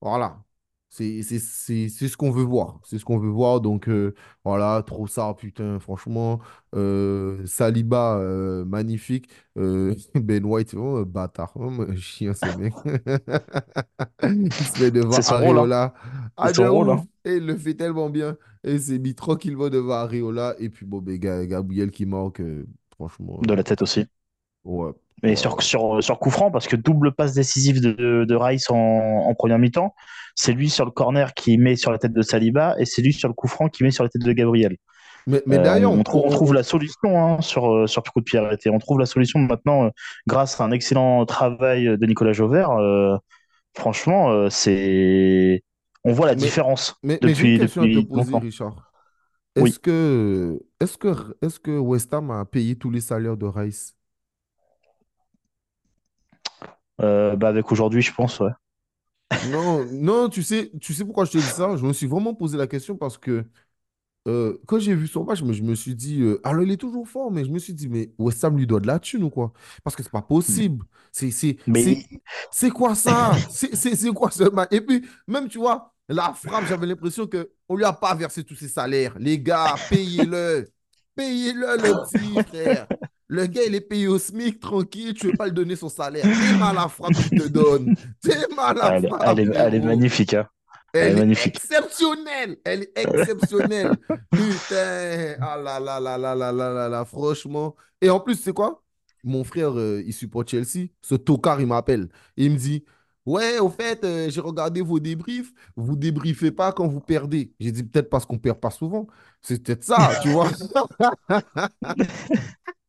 Voilà. 0.00 0.42
C'est 0.94 1.22
c'est- 1.22 1.38
c'est- 1.38 1.88
c'est 1.88 2.06
ce 2.08 2.18
qu'on 2.18 2.30
veut 2.30 2.42
voir. 2.42 2.78
C'est 2.84 2.98
ce 2.98 3.04
qu'on 3.06 3.18
veut 3.18 3.30
voir. 3.30 3.62
Donc, 3.62 3.88
euh, 3.88 4.14
voilà, 4.44 4.82
trop 4.86 5.06
ça, 5.06 5.32
putain, 5.38 5.78
franchement. 5.80 6.38
Euh, 6.74 7.46
Saliba, 7.46 8.18
euh, 8.18 8.64
magnifique. 8.66 9.28
Ben 10.14 10.44
White, 10.44 10.74
un 10.74 11.02
bâtard. 11.04 11.54
Un 11.56 11.96
chien, 11.96 12.34
ce 12.34 12.44
mec. 12.58 12.74
Il 14.22 14.52
se 14.52 14.82
met 14.82 14.90
devant 14.90 15.12
C'est 15.12 15.32
hein. 15.32 15.36
Areola. 15.36 15.94
Ah, 16.36 16.52
C'est 16.54 16.66
rôle, 16.66 16.90
hein. 16.90 17.04
Et 17.24 17.36
il 17.36 17.46
le 17.46 17.56
fait 17.56 17.74
tellement 17.74 18.10
bien. 18.10 18.36
Et 18.64 18.74
il 18.74 18.80
s'est 18.80 18.98
mis 18.98 19.14
tranquillement 19.14 19.68
devant 19.70 19.94
Areola. 19.94 20.54
Et 20.58 20.68
puis, 20.70 20.84
bon, 20.86 21.00
ben, 21.00 21.16
Ga- 21.18 21.46
Gabriel 21.46 21.90
qui 21.90 22.04
marque, 22.06 22.40
euh, 22.40 22.66
franchement, 22.94 23.40
De 23.42 23.54
la 23.54 23.62
tête 23.64 23.82
aussi. 23.82 24.06
ouais. 24.64 24.92
Mais 25.22 25.36
sur, 25.36 25.62
sur, 25.62 26.02
sur 26.02 26.18
coup 26.18 26.30
franc, 26.30 26.50
parce 26.50 26.66
que 26.66 26.76
double 26.76 27.12
passe 27.12 27.32
décisive 27.34 27.80
de, 27.80 27.92
de, 27.92 28.24
de 28.24 28.34
Rice 28.34 28.70
en, 28.70 28.76
en 28.76 29.34
première 29.34 29.58
mi-temps, 29.58 29.94
c'est 30.34 30.52
lui 30.52 30.68
sur 30.70 30.84
le 30.84 30.90
corner 30.90 31.32
qui 31.34 31.58
met 31.58 31.76
sur 31.76 31.92
la 31.92 31.98
tête 31.98 32.12
de 32.12 32.22
Saliba 32.22 32.74
et 32.78 32.84
c'est 32.86 33.02
lui 33.02 33.12
sur 33.12 33.28
le 33.28 33.34
coup 33.34 33.48
franc 33.48 33.68
qui 33.68 33.84
met 33.84 33.90
sur 33.92 34.02
la 34.04 34.10
tête 34.10 34.22
de 34.22 34.32
Gabriel. 34.32 34.76
Mais, 35.26 35.42
mais 35.46 35.58
Euh, 35.58 35.62
d'ailleurs, 35.62 35.92
on, 35.92 36.02
trouve, 36.02 36.24
on 36.26 36.30
trouve 36.30 36.54
la 36.54 36.62
solution 36.64 37.16
hein, 37.24 37.40
sur, 37.40 37.70
euh, 37.72 37.86
sur 37.86 38.02
coup 38.02 38.20
de 38.20 38.24
pied 38.24 38.38
arrêté. 38.38 38.70
On 38.70 38.78
trouve 38.78 38.98
la 38.98 39.06
solution 39.06 39.38
maintenant 39.38 39.84
euh, 39.86 39.90
grâce 40.26 40.60
à 40.60 40.64
un 40.64 40.72
excellent 40.72 41.24
travail 41.26 41.84
de 41.96 42.06
Nicolas 42.06 42.32
Jauvert. 42.32 42.70
euh, 42.72 43.16
franchement, 43.74 44.50
c'est 44.50 45.62
on 46.04 46.12
voit 46.12 46.26
la 46.26 46.34
mais, 46.34 46.40
différence 46.42 46.96
mais, 47.02 47.18
mais 47.22 47.32
une 47.34 47.54
depuis, 47.54 47.58
te 47.58 47.62
depuis 47.64 48.04
poser. 48.04 48.38
Richard. 48.38 48.92
Oui, 49.56 49.70
Est-ce 49.70 49.78
que, 49.78 50.60
est-ce 50.80 50.98
que, 50.98 51.36
est-ce 51.42 51.60
que 51.60 51.78
West 51.78 52.12
Ham 52.14 52.30
a 52.30 52.44
payé 52.44 52.76
tous 52.76 52.90
les 52.90 53.00
salaires 53.00 53.36
de 53.36 53.46
Rice? 53.46 53.96
Euh, 56.62 56.66
bah 57.02 57.48
avec 57.48 57.70
aujourd'hui, 57.72 58.02
je 58.02 58.14
pense. 58.14 58.40
Ouais. 58.40 58.50
Non, 59.50 59.84
non, 59.90 60.28
tu 60.28 60.42
sais, 60.42 60.70
tu 60.80 60.94
sais 60.94 61.04
pourquoi 61.04 61.24
je 61.24 61.32
te 61.32 61.38
dis 61.38 61.44
ça? 61.44 61.76
Je 61.76 61.84
me 61.84 61.92
suis 61.92 62.06
vraiment 62.06 62.34
posé 62.34 62.56
la 62.56 62.66
question 62.66 62.96
parce 62.96 63.18
que 63.18 63.44
euh, 64.28 64.58
quand 64.66 64.78
j'ai 64.78 64.94
vu 64.94 65.08
son 65.08 65.24
match, 65.24 65.40
je 65.40 65.44
me, 65.44 65.52
je 65.52 65.62
me 65.62 65.74
suis 65.74 65.94
dit, 65.96 66.20
euh, 66.22 66.40
alors 66.44 66.62
il 66.62 66.70
est 66.70 66.76
toujours 66.76 67.08
fort, 67.08 67.32
mais 67.32 67.44
je 67.44 67.50
me 67.50 67.58
suis 67.58 67.74
dit, 67.74 67.88
mais 67.88 68.12
West 68.18 68.44
Ham 68.44 68.56
lui 68.56 68.66
doit 68.66 68.80
de 68.80 68.86
la 68.86 69.00
thune 69.00 69.24
ou 69.24 69.30
quoi? 69.30 69.52
Parce 69.82 69.96
que 69.96 70.02
c'est 70.02 70.12
pas 70.12 70.22
possible. 70.22 70.84
C'est, 71.10 71.56
Mais 71.66 72.04
quoi 72.70 72.94
ça? 72.94 73.32
C'est, 73.50 74.12
quoi 74.14 74.30
ce 74.30 74.44
match? 74.44 74.68
Et 74.70 74.80
puis, 74.80 75.04
même, 75.26 75.48
tu 75.48 75.58
vois, 75.58 75.92
la 76.08 76.32
frappe, 76.34 76.66
j'avais 76.66 76.86
l'impression 76.86 77.26
qu'on 77.26 77.76
lui 77.76 77.84
a 77.84 77.92
pas 77.92 78.14
versé 78.14 78.44
tous 78.44 78.54
ses 78.54 78.68
salaires. 78.68 79.18
Les 79.18 79.40
gars, 79.40 79.74
payez-le. 79.90 80.68
Payez-le, 81.14 81.76
le 81.76 81.94
petit 82.04 82.40
frère. 82.48 82.86
Le 83.32 83.46
gars, 83.46 83.62
il 83.66 83.74
est 83.74 83.80
payé 83.80 84.08
au 84.08 84.18
SMIC, 84.18 84.60
tranquille, 84.60 85.14
tu 85.14 85.26
ne 85.26 85.30
veux 85.32 85.36
pas 85.38 85.46
lui 85.46 85.52
donner 85.54 85.74
son 85.76 85.88
salaire. 85.88 86.24
T'es 86.38 86.56
mal 86.58 86.76
à 86.76 86.82
la 86.82 86.88
frappe 86.88 87.14
qu'il 87.14 87.30
te 87.32 87.48
donne. 87.48 87.94
T'es 88.20 88.36
mal 88.54 88.78
à 88.80 88.90
la 88.90 88.96
elle, 88.98 89.04
elle 89.04 89.06
frappe, 89.06 89.38
est, 89.38 89.50
elle 89.54 89.74
est 89.74 89.80
magnifique. 89.80 90.34
Hein. 90.34 90.48
Elle 90.92 91.00
est 91.08 91.08
Elle 91.08 91.12
est 91.12 91.16
magnifique. 91.16 91.46
exceptionnelle. 91.46 92.56
Elle 92.64 92.82
est 92.82 92.98
exceptionnelle. 92.98 93.96
Putain. 94.30 95.36
Ah 95.40 95.56
là 95.56 95.80
là 95.80 96.00
là 96.00 96.18
là 96.18 96.34
là 96.34 96.52
là 96.52 96.70
là 96.72 96.88
là. 96.88 97.04
Franchement. 97.04 97.74
Et 98.00 98.10
en 98.10 98.20
plus, 98.20 98.36
c'est 98.36 98.52
quoi? 98.52 98.82
mon 99.24 99.44
frère, 99.44 99.78
euh, 99.78 100.02
il 100.04 100.12
supporte 100.12 100.50
Chelsea. 100.50 100.88
Ce 101.00 101.14
tocard, 101.14 101.60
il 101.60 101.66
m'appelle. 101.68 102.08
Il 102.36 102.50
me 102.52 102.56
dit, 102.58 102.84
ouais, 103.24 103.60
au 103.60 103.68
fait, 103.70 104.02
euh, 104.04 104.28
j'ai 104.30 104.40
regardé 104.40 104.80
vos 104.82 104.98
débriefs. 105.00 105.52
Vous 105.76 105.94
débriefez 105.96 106.50
pas 106.50 106.72
quand 106.72 106.88
vous 106.88 107.00
perdez. 107.00 107.54
J'ai 107.60 107.70
dit, 107.72 107.84
peut-être 107.84 108.10
parce 108.10 108.26
qu'on 108.26 108.38
perd 108.38 108.58
pas 108.60 108.70
souvent. 108.70 109.06
C'est 109.42 109.62
peut-être 109.62 109.84
ça, 109.84 110.10
tu 110.22 110.28
vois. 110.30 110.50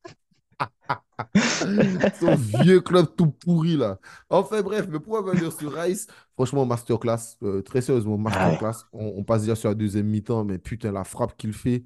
Son 2.20 2.36
vieux 2.36 2.82
club 2.82 3.08
tout 3.16 3.28
pourri 3.32 3.78
là. 3.78 3.98
Enfin 4.30 4.62
bref, 4.62 4.88
mais 4.90 5.00
pour 5.00 5.16
revenir 5.16 5.52
sur 5.52 5.74
Rice, 5.74 6.08
franchement, 6.34 6.66
masterclass, 6.66 7.38
euh, 7.44 7.62
très 7.62 7.82
sérieusement, 7.82 8.18
masterclass. 8.18 8.86
On, 8.94 9.14
on 9.18 9.24
passe 9.24 9.42
déjà 9.42 9.56
sur 9.56 9.70
la 9.70 9.76
deuxième 9.76 10.08
mi-temps, 10.08 10.44
mais 10.44 10.58
putain, 10.58 10.92
la 10.92 11.04
frappe 11.04 11.36
qu'il 11.38 11.54
fait. 11.54 11.84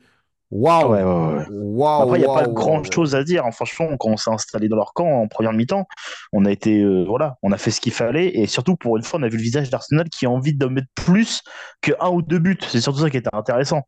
Waouh! 0.49 0.91
Ouais, 0.93 1.03
ouais, 1.03 1.35
ouais. 1.39 1.45
Waouh! 1.49 2.03
Après, 2.03 2.19
il 2.19 2.21
n'y 2.21 2.29
a 2.29 2.33
pas 2.33 2.47
grand 2.47 2.81
chose 2.89 3.15
à 3.15 3.23
dire. 3.25 3.45
hein. 3.45 3.51
Franchement, 3.51 3.97
quand 3.97 4.11
on 4.11 4.15
s'est 4.17 4.31
installé 4.31 4.69
dans 4.69 4.77
leur 4.77 4.93
camp 4.93 5.05
en 5.05 5.27
première 5.27 5.51
mi-temps, 5.51 5.85
on 6.31 6.45
a 6.45 6.51
été, 6.51 6.81
euh, 6.81 7.03
voilà, 7.05 7.35
on 7.43 7.51
a 7.51 7.57
fait 7.57 7.69
ce 7.71 7.81
qu'il 7.81 7.91
fallait. 7.91 8.29
Et 8.29 8.47
surtout, 8.47 8.77
pour 8.77 8.95
une 8.95 9.03
fois, 9.03 9.19
on 9.19 9.23
a 9.23 9.27
vu 9.27 9.35
le 9.35 9.43
visage 9.43 9.69
d'Arsenal 9.69 10.07
qui 10.09 10.25
a 10.25 10.29
envie 10.29 10.53
de 10.55 10.65
mettre 10.67 10.87
plus 10.95 11.41
que 11.81 11.91
un 11.99 12.09
ou 12.11 12.21
deux 12.21 12.39
buts. 12.39 12.57
C'est 12.65 12.79
surtout 12.79 12.99
ça 12.99 13.09
qui 13.09 13.17
était 13.17 13.29
intéressant. 13.33 13.81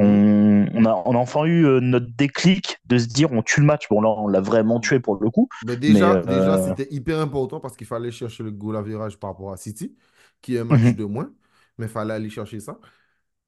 On, 0.00 0.66
on 0.74 0.84
a, 0.84 1.02
on 1.06 1.14
a 1.14 1.18
enfin 1.18 1.44
eu 1.44 1.66
euh, 1.66 1.80
notre 1.80 2.06
déclic 2.16 2.78
de 2.86 2.98
se 2.98 3.06
dire 3.06 3.32
on 3.32 3.42
tue 3.42 3.60
le 3.60 3.66
match. 3.66 3.88
Bon, 3.90 4.00
là, 4.00 4.08
on 4.08 4.28
l'a 4.28 4.40
vraiment 4.40 4.78
tué 4.78 5.00
pour 5.00 5.20
le 5.20 5.28
coup. 5.28 5.48
Mais 5.66 5.72
Mais 5.72 5.76
déjà, 5.76 6.22
déjà 6.22 6.54
euh, 6.54 6.68
c'était 6.68 6.92
hyper 6.94 7.18
important 7.18 7.58
parce 7.58 7.76
qu'il 7.76 7.86
fallait 7.86 8.12
chercher 8.12 8.44
le 8.44 8.52
goal 8.52 8.76
average 8.76 9.18
par 9.18 9.30
rapport 9.30 9.52
à 9.52 9.56
City, 9.56 9.96
qui 10.40 10.54
est 10.54 10.60
un 10.60 10.64
match 10.64 10.82
mhm. 10.82 10.94
de 10.94 11.04
moins, 11.04 11.32
mais 11.78 11.86
il 11.86 11.90
fallait 11.90 12.14
aller 12.14 12.30
chercher 12.30 12.60
ça. 12.60 12.78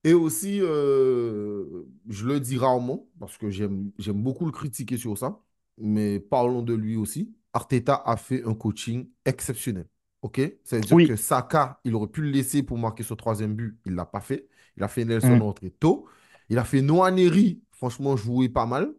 Et 0.02 0.12
aussi, 0.12 0.60
euh, 0.60 1.84
je 2.08 2.26
le 2.26 2.40
dis 2.40 2.56
rarement 2.56 3.06
parce 3.20 3.36
que 3.36 3.50
j'aime, 3.50 3.90
beaucoup 4.08 4.46
le 4.46 4.52
critiquer 4.52 4.96
sur 4.96 5.16
ça, 5.16 5.40
mais 5.78 6.18
parlons 6.18 6.62
de 6.62 6.74
lui 6.74 6.96
aussi. 6.96 7.32
Arteta 7.52 8.02
a 8.04 8.16
fait 8.16 8.44
un 8.44 8.54
coaching 8.54 9.08
exceptionnel. 9.24 9.86
OK? 10.22 10.40
C'est-à-dire 10.64 11.08
que 11.08 11.16
Saka, 11.16 11.80
il 11.84 11.94
aurait 11.94 12.08
pu 12.08 12.22
le 12.22 12.30
laisser 12.30 12.62
pour 12.62 12.78
marquer 12.78 13.02
son 13.02 13.16
troisième 13.16 13.54
but. 13.54 13.78
Il 13.86 13.92
ne 13.92 13.96
l'a 13.96 14.04
pas 14.06 14.20
fait. 14.20 14.48
Il 14.76 14.82
a 14.82 14.88
fait 14.88 15.04
Nelson 15.04 15.36
mhm. 15.36 15.42
rentrer 15.42 15.70
tôt. 15.70 16.06
Il 16.50 16.58
a 16.58 16.64
fait 16.64 16.82
Nwaneri, 16.82 17.62
franchement, 17.72 18.16
jouer 18.16 18.48
pas 18.48 18.66
mal. 18.66 18.92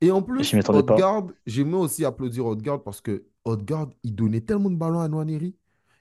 Et 0.00 0.10
en 0.10 0.22
plus. 0.22 0.54
Odegaard, 0.68 1.28
j'aimais 1.46 1.76
aussi 1.76 2.04
applaudir 2.04 2.46
Odegaard 2.46 2.82
parce 2.82 3.00
que 3.00 3.24
Odegaard, 3.44 3.90
il 4.02 4.14
donnait 4.14 4.40
tellement 4.42 4.70
de 4.70 4.76
ballons 4.76 5.00
à 5.00 5.08
Nwaneri. 5.08 5.56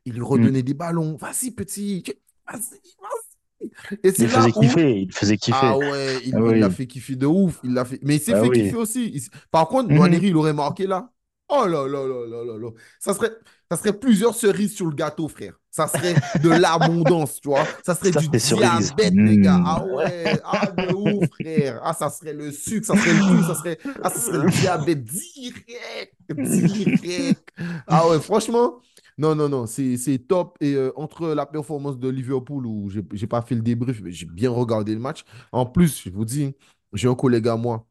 Il 0.06 0.14
lui 0.14 0.22
Mhm. 0.22 0.26
redonnait 0.26 0.64
des 0.64 0.74
ballons. 0.74 1.16
Vas-y, 1.18 1.52
petit. 1.52 2.04
Vas-y, 2.48 2.60
vas-y. 3.02 3.68
Et 4.04 4.12
Il 4.18 4.30
faisait 4.30 4.52
où 4.56 4.62
kiffer, 4.62 5.02
il 5.02 5.12
faisait 5.14 5.38
ah 5.50 5.76
kiffer. 5.78 5.78
ouais, 5.78 6.22
Ah 6.34 6.40
il 6.40 6.40
il 6.50 6.60
l'a 6.60 6.70
oui, 6.70 6.70
fait 6.70 6.88
kiffer 6.88 7.16
de 7.16 7.26
ouf. 7.26 7.60
Il 7.64 7.74
l'a 7.74 7.86
fait... 7.86 8.00
Mais 8.04 8.16
il 8.18 8.20
s'est 8.22 8.34
ah 8.34 8.42
fait 8.42 8.50
oui. 8.50 8.62
kiffer 8.62 8.76
aussi. 8.76 9.12
Il 9.14 9.22
Par 9.52 9.68
contre, 9.68 9.90
Mhm. 9.90 9.96
Nwaneri, 9.98 10.28
il 10.30 10.36
aurait 10.38 10.54
marqué 10.54 10.88
là. 10.88 11.12
Oh 11.50 11.66
là 11.68 11.88
là 11.88 12.08
là 12.08 12.26
là 12.28 12.44
là 12.44 12.58
là. 12.58 12.70
Ça 13.00 13.14
serait, 13.14 13.32
ça 13.72 13.78
serait 13.78 14.00
plusieurs 14.00 14.36
cerises 14.36 14.74
sur 14.76 14.88
le 14.88 14.96
gâteau, 14.96 15.28
frère. 15.28 15.60
Ça 15.76 15.88
serait 15.88 16.16
de 16.42 16.50
l'abondance, 16.50 17.42
tu 17.42 17.50
vois. 17.50 17.66
Ça 17.84 17.96
serait 17.96 18.14
Ça, 18.14 18.22
du 18.22 18.30
diabète, 18.30 19.14
les 19.14 19.40
gars. 19.40 19.62
Ah 19.66 19.84
ouais, 19.84 20.40
ah 20.46 20.68
de 20.68 20.94
ouf, 20.94 21.30
frère. 21.32 21.82
Ah, 21.84 21.92
ça 21.92 22.10
serait 22.10 22.32
le 22.32 22.50
sucre, 22.50 22.88
ça 22.88 22.96
serait 22.96 23.12
le 23.12 23.20
tout, 23.20 23.44
ça 23.44 23.56
serait, 23.56 23.78
ah, 24.02 24.10
ça 24.10 24.20
serait 24.22 24.38
le 24.38 24.50
diabète 24.50 25.04
direct, 25.04 26.16
direct. 26.30 27.52
Ah 27.88 28.08
ouais, 28.08 28.22
franchement, 28.22 28.80
non, 29.18 29.36
non, 29.36 29.50
non, 29.50 29.66
c'est 29.68 30.26
top. 30.26 30.56
Et 30.62 30.76
euh, 30.76 30.94
entre 30.96 31.28
la 31.34 31.46
performance 31.46 32.00
de 32.00 32.08
Liverpool, 32.08 32.66
où 32.66 32.90
j'ai 32.90 33.28
pas 33.28 33.42
fait 33.42 33.56
le 33.56 33.62
débrief, 33.62 34.00
mais 34.02 34.14
j'ai 34.14 34.26
bien 34.28 34.52
regardé 34.52 34.94
le 34.94 35.02
match. 35.02 35.26
En 35.52 35.66
plus, 35.66 36.04
je 36.06 36.10
vous 36.10 36.24
dis, 36.24 36.56
j'ai 36.94 37.10
un 37.10 37.16
collègue 37.16 37.50
à 37.50 37.58
moi, 37.58 37.86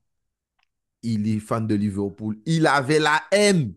il 1.03 1.29
est 1.29 1.39
fan 1.39 1.67
de 1.67 1.75
Liverpool. 1.75 2.39
Il 2.47 2.67
avait 2.67 2.99
la 2.99 3.23
haine. 3.31 3.75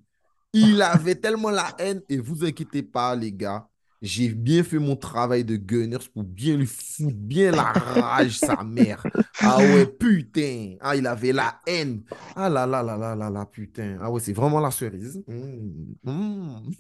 Il 0.54 0.82
avait 0.82 1.16
tellement 1.16 1.50
la 1.50 1.76
haine. 1.78 2.02
Et 2.08 2.20
vous 2.20 2.46
inquiétez 2.46 2.84
pas, 2.84 3.14
les 3.16 3.34
gars. 3.34 3.68
J'ai 4.02 4.30
bien 4.30 4.64
fait 4.64 4.80
mon 4.80 4.96
travail 4.96 5.44
de 5.44 5.56
Gunners 5.56 5.98
pour 6.14 6.24
bien 6.24 6.56
lui 6.58 6.68
foutre 6.68 7.16
bien 7.16 7.52
la 7.52 7.64
rage, 7.74 8.38
sa 8.38 8.64
mère. 8.64 9.04
Ah 9.42 9.58
ouais, 9.58 9.86
putain. 10.00 10.76
Ah, 10.82 10.96
il 10.96 11.08
avait 11.08 11.32
la 11.34 11.56
haine. 11.66 12.04
Ah 12.36 12.50
là 12.50 12.66
là 12.68 12.84
là 12.84 12.98
là 12.98 13.16
là 13.16 13.30
là, 13.30 13.46
putain. 13.46 13.98
Ah 14.02 14.12
ouais, 14.12 14.20
c'est 14.20 14.34
vraiment 14.34 14.60
la 14.60 14.72
cerise. 14.72 15.24
Mmh. 15.28 16.12
Mmh. 16.12 16.72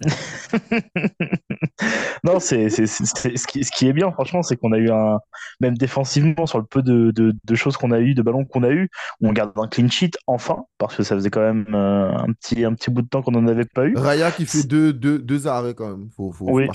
Non, 2.23 2.39
c'est 2.39 2.69
c'est- 2.69 2.87
c'est- 2.87 3.05
c'est- 3.05 3.37
ce 3.37 3.47
qui, 3.47 3.63
ce 3.63 3.71
qui 3.71 3.87
est 3.87 3.93
bien, 3.93 4.11
franchement, 4.11 4.41
c'est 4.43 4.57
qu'on 4.57 4.71
a 4.71 4.77
eu 4.77 4.89
un. 4.89 5.19
Même 5.59 5.77
défensivement, 5.77 6.45
sur 6.45 6.57
le 6.59 6.65
peu 6.65 6.81
de, 6.81 7.11
de, 7.11 7.33
de 7.43 7.55
choses 7.55 7.77
qu'on 7.77 7.91
a 7.91 7.99
eu, 7.99 8.13
de 8.13 8.21
ballons 8.21 8.45
qu'on 8.45 8.63
a 8.63 8.69
eu, 8.69 8.89
on 9.21 9.31
garde 9.33 9.51
un 9.57 9.67
clean 9.67 9.87
sheet, 9.89 10.11
enfin, 10.27 10.65
parce 10.77 10.95
que 10.95 11.03
ça 11.03 11.15
faisait 11.15 11.29
quand 11.29 11.41
même 11.41 11.65
euh, 11.73 12.11
un 12.15 12.33
petit, 12.33 12.63
un 12.65 12.73
petit 12.73 12.91
bout 12.91 13.01
de 13.01 13.07
temps 13.07 13.21
qu'on 13.21 13.31
n'en 13.31 13.47
avait 13.47 13.65
pas 13.65 13.85
eu. 13.87 13.95
Raya 13.95 14.31
qui 14.31 14.45
fait 14.45 14.63
deux, 14.63 14.93
deux, 14.93 15.19
deux 15.19 15.47
arrêts 15.47 15.73
quand 15.73 15.89
même, 15.89 16.09
faut, 16.15 16.31
faut, 16.31 16.45
Oui, 16.51 16.67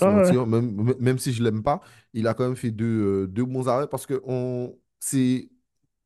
Même, 0.47 0.95
même 1.01 1.19
si 1.19 1.33
je 1.33 1.43
l'aime 1.43 1.63
pas, 1.63 1.81
il 2.13 2.27
a 2.27 2.35
quand 2.35 2.45
même 2.45 2.57
fait 2.57 2.71
deux, 2.71 3.25
euh, 3.25 3.27
deux 3.27 3.45
bons 3.45 3.69
arrêts 3.69 3.89
parce 3.89 4.07
que 4.07 4.21
on, 4.27 4.77
c'est, 5.01 5.49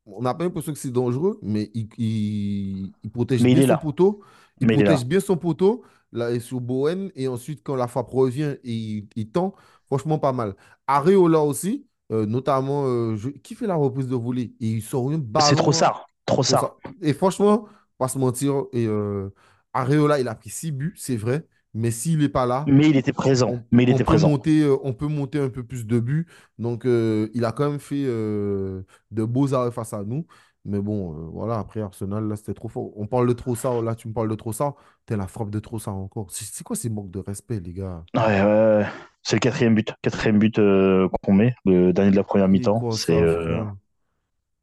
on 0.07 0.23
n'a 0.23 0.35
pas 0.35 0.45
l'impression 0.45 0.73
que 0.73 0.79
c'est 0.79 0.91
dangereux, 0.93 1.39
mais 1.43 1.71
il, 1.75 1.89
il, 1.99 2.95
il 3.03 3.11
protège 3.11 3.47
Mais 3.47 3.55
bien 3.55 3.63
son 3.63 3.77
poteau. 3.77 4.23
Il 4.61 4.69
Mais 4.69 4.77
protège 4.77 5.07
bien 5.07 5.21
son 5.21 5.37
poteau, 5.37 5.85
là, 6.13 6.31
et 6.33 6.41
sur 6.41 6.61
Bowen. 6.61 7.11
Et 7.17 7.29
ensuite, 7.29 7.63
quand 7.65 7.77
la 7.77 7.89
frappe 7.89 8.11
revient, 8.11 8.57
il, 8.65 9.09
il 9.17 9.31
tend. 9.31 9.55
Franchement, 9.87 10.19
pas 10.19 10.33
mal. 10.33 10.57
Areola 10.87 11.41
aussi, 11.41 11.87
euh, 12.13 12.27
notamment, 12.27 12.87
euh, 12.87 13.17
je- 13.17 13.31
qui 13.31 13.55
fait 13.55 13.67
la 13.67 13.75
reprise 13.77 14.09
de 14.09 14.17
volée? 14.17 14.55
Et 14.61 14.69
il 14.71 14.83
sort 14.83 15.11
un 15.11 15.21
C'est 15.39 15.57
trop 15.57 15.73
ça. 15.73 16.07
Trop 16.27 16.43
Trop 16.45 16.57
ça. 16.57 16.77
Et 17.03 17.13
franchement, 17.13 17.69
pas 17.99 18.09
se 18.09 18.19
mentir, 18.19 18.65
et, 18.73 18.87
euh, 18.87 19.31
Areola, 19.73 20.21
il 20.21 20.29
a 20.29 20.35
pris 20.35 20.51
six 20.51 20.73
buts, 20.73 20.95
c'est 20.97 21.17
vrai. 21.17 21.47
Mais 21.77 21.91
s'il 21.91 22.19
n'est 22.21 22.29
pas 22.29 22.47
là, 22.47 22.65
Mais 22.67 22.89
il 22.91 22.97
était 22.97 23.13
présent. 23.13 23.53
on, 23.53 23.65
Mais 23.71 23.85
il 23.85 23.91
on 23.91 23.93
était 23.93 24.05
peut 24.05 24.05
présent. 24.05 24.29
monter, 24.29 24.63
euh, 24.63 24.77
on 24.83 24.93
peut 24.95 25.09
monter 25.09 25.39
un 25.41 25.49
peu 25.51 25.65
plus 25.65 25.87
de 25.87 26.01
buts. 26.01 26.27
Donc, 26.59 26.87
euh, 26.87 27.29
il 27.35 27.45
a 27.45 27.53
quand 27.53 27.71
même 27.71 27.81
fait 27.81 28.05
euh, 28.07 28.83
de 29.11 29.25
beaux 29.25 29.55
arrêts 29.55 29.71
face 29.73 29.93
à 29.93 30.05
nous. 30.05 30.27
Mais 30.65 30.81
bon, 30.81 31.13
euh, 31.15 31.29
voilà, 31.33 31.59
après 31.59 31.81
Arsenal, 31.81 32.27
là, 32.29 32.37
c'était 32.37 32.55
trop 32.55 32.69
fort. 32.69 32.91
On 32.99 33.07
parle 33.07 33.29
de 33.29 33.33
Trossard, 33.35 33.83
là, 33.83 33.95
tu 33.95 34.09
me 34.09 34.13
parles 34.15 34.29
de 34.31 34.35
Trossard. 34.35 34.75
T'es 35.07 35.17
la 35.17 35.27
frappe 35.29 35.51
de 35.51 35.61
Trossard 35.61 35.97
encore. 35.97 36.27
C'est 36.31 36.65
quoi 36.65 36.77
ces 36.77 36.89
manques 36.91 37.11
de 37.13 37.21
respect, 37.21 37.61
les 37.61 37.73
gars? 37.73 38.05
Ouais, 38.15 38.23
ouais, 38.23 38.43
ouais. 38.45 38.87
C'est 39.23 39.37
le 39.37 39.41
quatrième 39.41 39.75
but. 39.75 39.93
Quatrième 40.03 40.39
but 40.39 40.57
qu'on 40.57 41.33
met, 41.33 41.55
le 41.65 41.93
dernier 41.93 42.11
de 42.11 42.17
la 42.17 42.25
première 42.25 42.49
mi-temps. 42.49 42.91
C'est. 42.93 43.21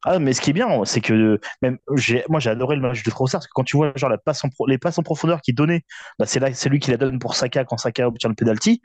Ah, 0.06 0.20
mais 0.20 0.34
ce 0.34 0.42
qui 0.42 0.50
est 0.50 0.54
bien, 0.54 0.84
c'est 0.86 1.02
que 1.02 1.40
même 1.62 1.78
j'ai, 1.96 2.24
moi 2.30 2.40
j'ai 2.40 2.50
adoré 2.50 2.76
le 2.76 2.82
match 2.82 3.04
de 3.04 3.10
Trossard 3.10 3.40
parce 3.40 3.48
que 3.48 3.52
quand 3.56 3.64
tu 3.64 3.78
vois 3.78 3.94
genre 3.96 4.10
la 4.10 4.18
passe 4.18 4.44
en 4.44 4.50
pro- 4.50 4.68
les 4.68 4.78
passes 4.78 4.98
en 5.00 5.04
profondeur 5.04 5.42
qu'il 5.42 5.56
donnait, 5.56 5.84
bah, 6.20 6.26
c'est 6.26 6.40
là, 6.40 6.54
c'est 6.54 6.70
lui 6.70 6.80
qui 6.80 6.92
la 6.92 6.98
donne 6.98 7.20
pour 7.20 7.36
Saka 7.36 7.64
quand 7.66 7.78
Saka 7.78 8.08
obtient 8.08 8.30
le 8.30 8.36
penalty. 8.36 8.82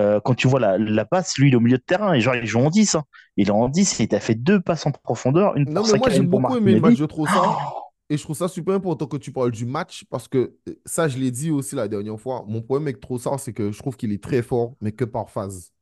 Euh, 0.00 0.20
quand 0.24 0.34
tu 0.34 0.48
vois 0.48 0.60
la, 0.60 0.78
la 0.78 1.04
passe, 1.06 1.38
lui 1.38 1.48
il 1.48 1.54
est 1.54 1.56
au 1.56 1.60
milieu 1.60 1.78
de 1.78 1.82
terrain 1.82 2.14
et 2.14 2.20
genre 2.20 2.36
il 2.36 2.46
joue 2.46 2.60
en 2.60 2.70
10. 2.70 2.94
hein. 2.96 3.04
Il 3.36 3.48
est 3.48 3.52
en 3.52 3.68
10 3.68 4.00
et 4.00 4.04
il 4.04 4.08
t'a 4.08 4.20
fait 4.20 4.34
deux 4.36 4.60
passes 4.60 4.86
en 4.86 4.92
profondeur, 4.92 5.56
une 5.56 5.66
Non, 5.66 5.82
pour 5.82 5.86
mais 5.86 5.94
moi, 5.94 6.08
Saka 6.08 6.12
et 6.14 6.16
j'ai 6.16 6.22
une 6.22 6.28
pour 6.28 6.40
beaucoup 6.40 6.56
aimé 6.56 6.74
le 6.74 6.80
match 6.80 6.98
de 6.98 7.06
Trossard. 7.06 7.62
Et 8.10 8.18
je 8.18 8.22
trouve 8.22 8.36
ça 8.36 8.48
super 8.48 8.74
important 8.74 9.06
que 9.06 9.16
tu 9.16 9.32
parles 9.32 9.50
du 9.50 9.64
match 9.66 10.04
parce 10.10 10.28
que 10.28 10.56
euh, 10.68 10.74
ça, 10.84 11.08
je 11.08 11.18
l'ai 11.18 11.30
dit 11.30 11.50
aussi 11.50 11.74
la 11.74 11.88
dernière 11.88 12.20
fois. 12.20 12.44
Mon 12.46 12.60
problème 12.62 12.84
avec 12.88 13.00
Trossard, 13.00 13.40
c'est 13.40 13.52
que 13.54 13.72
je 13.72 13.78
trouve 13.78 13.96
qu'il 13.96 14.12
est 14.12 14.22
très 14.22 14.42
fort, 14.42 14.76
mais 14.80 14.92
que 14.92 15.04
par 15.06 15.30
phase. 15.30 15.73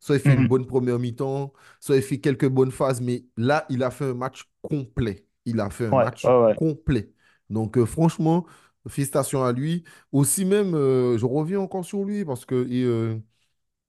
Soit 0.00 0.16
il 0.16 0.20
fait 0.20 0.34
une 0.34 0.44
Mhm. 0.44 0.48
bonne 0.48 0.66
première 0.66 0.98
mi-temps, 0.98 1.52
soit 1.80 1.96
il 1.96 2.02
fait 2.02 2.20
quelques 2.20 2.48
bonnes 2.48 2.70
phases, 2.70 3.00
mais 3.00 3.24
là, 3.36 3.66
il 3.68 3.82
a 3.82 3.90
fait 3.90 4.04
un 4.06 4.14
match 4.14 4.44
complet. 4.62 5.26
Il 5.44 5.60
a 5.60 5.70
fait 5.70 5.86
un 5.86 5.92
Ouais, 5.92 5.96
match 5.96 6.24
ouais, 6.24 6.30
ouais. 6.44 6.54
complet. 6.54 7.12
Donc, 7.50 7.76
euh, 7.78 7.86
franchement, 7.86 8.46
félicitations 8.88 9.44
à 9.44 9.52
lui. 9.52 9.84
Aussi, 10.12 10.44
même, 10.44 10.74
euh, 10.74 11.18
je 11.18 11.26
reviens 11.26 11.60
encore 11.60 11.84
sur 11.84 12.04
lui 12.04 12.24
parce 12.24 12.44
que, 12.46 12.66
et, 12.70 12.84
euh, 12.84 13.18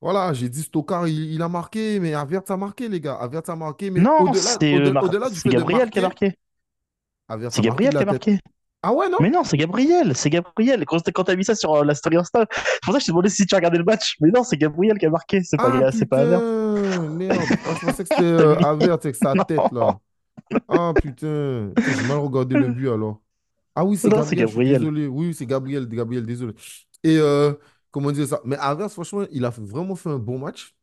voilà, 0.02 0.34
j'ai 0.34 0.50
dit 0.50 0.64
Stockard, 0.64 1.08
il, 1.08 1.34
il 1.34 1.42
a 1.42 1.50
marqué, 1.50 2.00
mais 2.00 2.14
Havertz 2.14 2.52
a 2.52 2.58
marqué, 2.58 2.90
les 2.90 3.02
gars. 3.02 3.16
Havertz 3.16 3.50
a 3.50 3.56
marqué, 3.56 3.90
mais 3.92 4.04
Non, 4.06 4.16
au-delà, 4.18 4.58
Mar- 4.94 5.02
au-delà 5.02 5.30
du 5.30 5.40
fait 5.42 5.54
de 5.54 5.64
Gabriel 5.64 5.90
qui 5.92 6.00
a 6.00 6.02
marqué. 6.02 6.36
C'est 7.48 7.62
Gabriel 7.62 7.96
qui 7.96 8.04
a 8.04 8.06
marqué. 8.06 8.40
Ah 8.82 8.94
ouais, 8.94 9.10
non? 9.10 9.20
Mais 9.20 9.30
non, 9.30 9.44
c'est 9.44 9.58
Gabriel, 9.58 10.16
c'est 10.16 10.30
Gabriel. 10.30 10.86
Quand, 10.86 10.98
quand 11.14 11.24
t'as 11.26 11.36
mis 11.36 11.44
ça 11.44 11.54
sur 11.56 11.74
euh, 11.76 11.84
la 11.84 11.94
story 11.96 12.16
Insta, 12.18 12.46
c'est 12.52 12.80
pour 12.84 12.94
ça 12.94 13.00
que 13.00 13.02
je 13.02 13.06
t'ai 13.08 13.12
demandé 13.12 13.30
si 13.30 13.46
tu 13.46 13.54
as 13.54 13.58
regardé 13.58 13.78
le 13.78 13.84
match. 13.84 14.16
Mais 14.22 14.30
non, 14.32 14.44
c'est 14.44 14.58
Gabriel 14.58 14.98
qui 14.98 15.06
a 15.06 15.10
marqué, 15.10 15.44
c'est 15.44 15.58
Ah 15.58 15.82
pas, 15.82 15.92
c'est 15.92 16.06
pas 16.06 16.26
putain, 16.26 17.10
merde. 17.10 17.60
Ah, 17.64 17.74
je 17.76 17.82
pensais 17.82 18.04
que 18.04 18.10
c'était 18.10 18.24
euh, 18.24 18.56
mis... 18.58 18.64
Havertz 18.64 19.06
avec 19.06 19.16
sa 19.16 19.36
tête, 19.36 19.72
là. 19.72 20.00
Ah 20.68 20.94
putain, 21.02 21.76
j'ai 21.86 21.96
mal 21.96 22.20
regardé 22.20 22.58
le 22.58 22.70
but 22.70 22.90
alors. 22.90 23.22
Ah 23.76 23.86
oui, 23.86 23.98
c'est 23.98 24.12
Gabriel, 24.12 24.36
Gabriel. 24.36 24.90
désolé. 24.90 25.08
Oui, 25.08 25.34
c'est 25.34 25.46
Gabriel, 25.48 25.88
Gabriel, 25.90 26.26
désolé. 26.26 26.54
Et 27.04 27.18
euh, 27.20 27.54
comment 27.92 28.12
dire 28.12 28.28
ça? 28.28 28.42
Mais 28.46 28.58
Havertz, 28.58 28.94
franchement, 28.94 29.26
il 29.32 29.46
a 29.46 29.52
vraiment 29.52 29.96
fait 29.96 30.10
un 30.12 30.20
bon 30.20 30.40
match. 30.40 30.76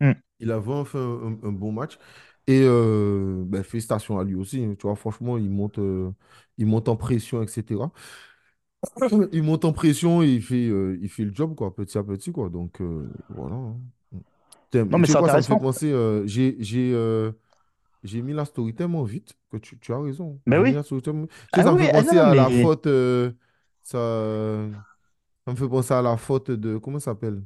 Hmm. 0.00 0.14
Il 0.40 0.50
a 0.50 0.58
vraiment 0.58 0.84
fait 0.84 0.98
un, 0.98 1.02
un- 1.42 1.48
un 1.48 1.52
bon 1.52 1.72
match. 1.72 1.98
Et 2.46 2.60
euh, 2.64 3.42
ben, 3.46 3.62
félicitations 3.64 4.18
à 4.18 4.24
lui 4.24 4.34
aussi. 4.34 4.62
hein. 4.64 4.74
Tu 4.78 4.86
vois, 4.86 4.96
franchement, 4.96 5.38
il 5.38 5.48
monte, 5.50 5.78
euh, 5.78 6.10
il 6.58 6.66
monte 6.66 6.88
en 6.88 6.96
pression, 6.96 7.42
etc. 7.42 7.80
Il 9.32 9.42
monte 9.42 9.64
en 9.64 9.72
pression 9.72 10.22
et 10.22 10.28
il 10.28 10.42
fait, 10.42 10.68
euh, 10.68 10.98
il 11.00 11.08
fait 11.08 11.24
le 11.24 11.34
job, 11.34 11.54
quoi, 11.54 11.74
petit 11.74 11.96
à 11.96 12.02
petit, 12.02 12.32
quoi. 12.32 12.48
Donc, 12.50 12.80
euh, 12.80 13.08
voilà. 13.30 13.54
hein. 13.56 13.76
Non, 14.74 14.98
mais 14.98 15.06
c'est 15.06 15.18
quoi, 15.18 15.28
ça 15.28 15.36
me 15.38 15.42
fait 15.42 15.58
penser. 15.58 15.92
euh, 15.92 16.26
j'ai, 16.26 16.56
j'ai, 16.58 16.92
j'ai 18.02 18.22
mis 18.22 18.32
la 18.32 18.44
story 18.44 18.74
tellement 18.74 19.04
vite 19.04 19.34
que 19.50 19.56
tu, 19.56 19.78
tu 19.78 19.92
as 19.92 19.98
raison. 20.00 20.38
Mais 20.46 20.58
oui. 20.58 20.76
tellement... 21.02 21.26
Ah 21.52 21.62
ça 21.62 21.72
me 21.72 21.78
fait 21.78 21.90
ah 21.90 22.00
non, 22.00 22.04
penser 22.04 22.18
à 22.18 22.34
la 22.34 22.50
faute. 22.50 22.88
Ça, 23.82 23.98
ça 25.46 25.52
me 25.52 25.56
fait 25.56 25.68
penser 25.68 25.94
à 25.94 26.02
la 26.02 26.16
faute 26.16 26.50
de. 26.50 26.78
Comment 26.78 26.98
ça 26.98 27.12
s'appelle? 27.12 27.42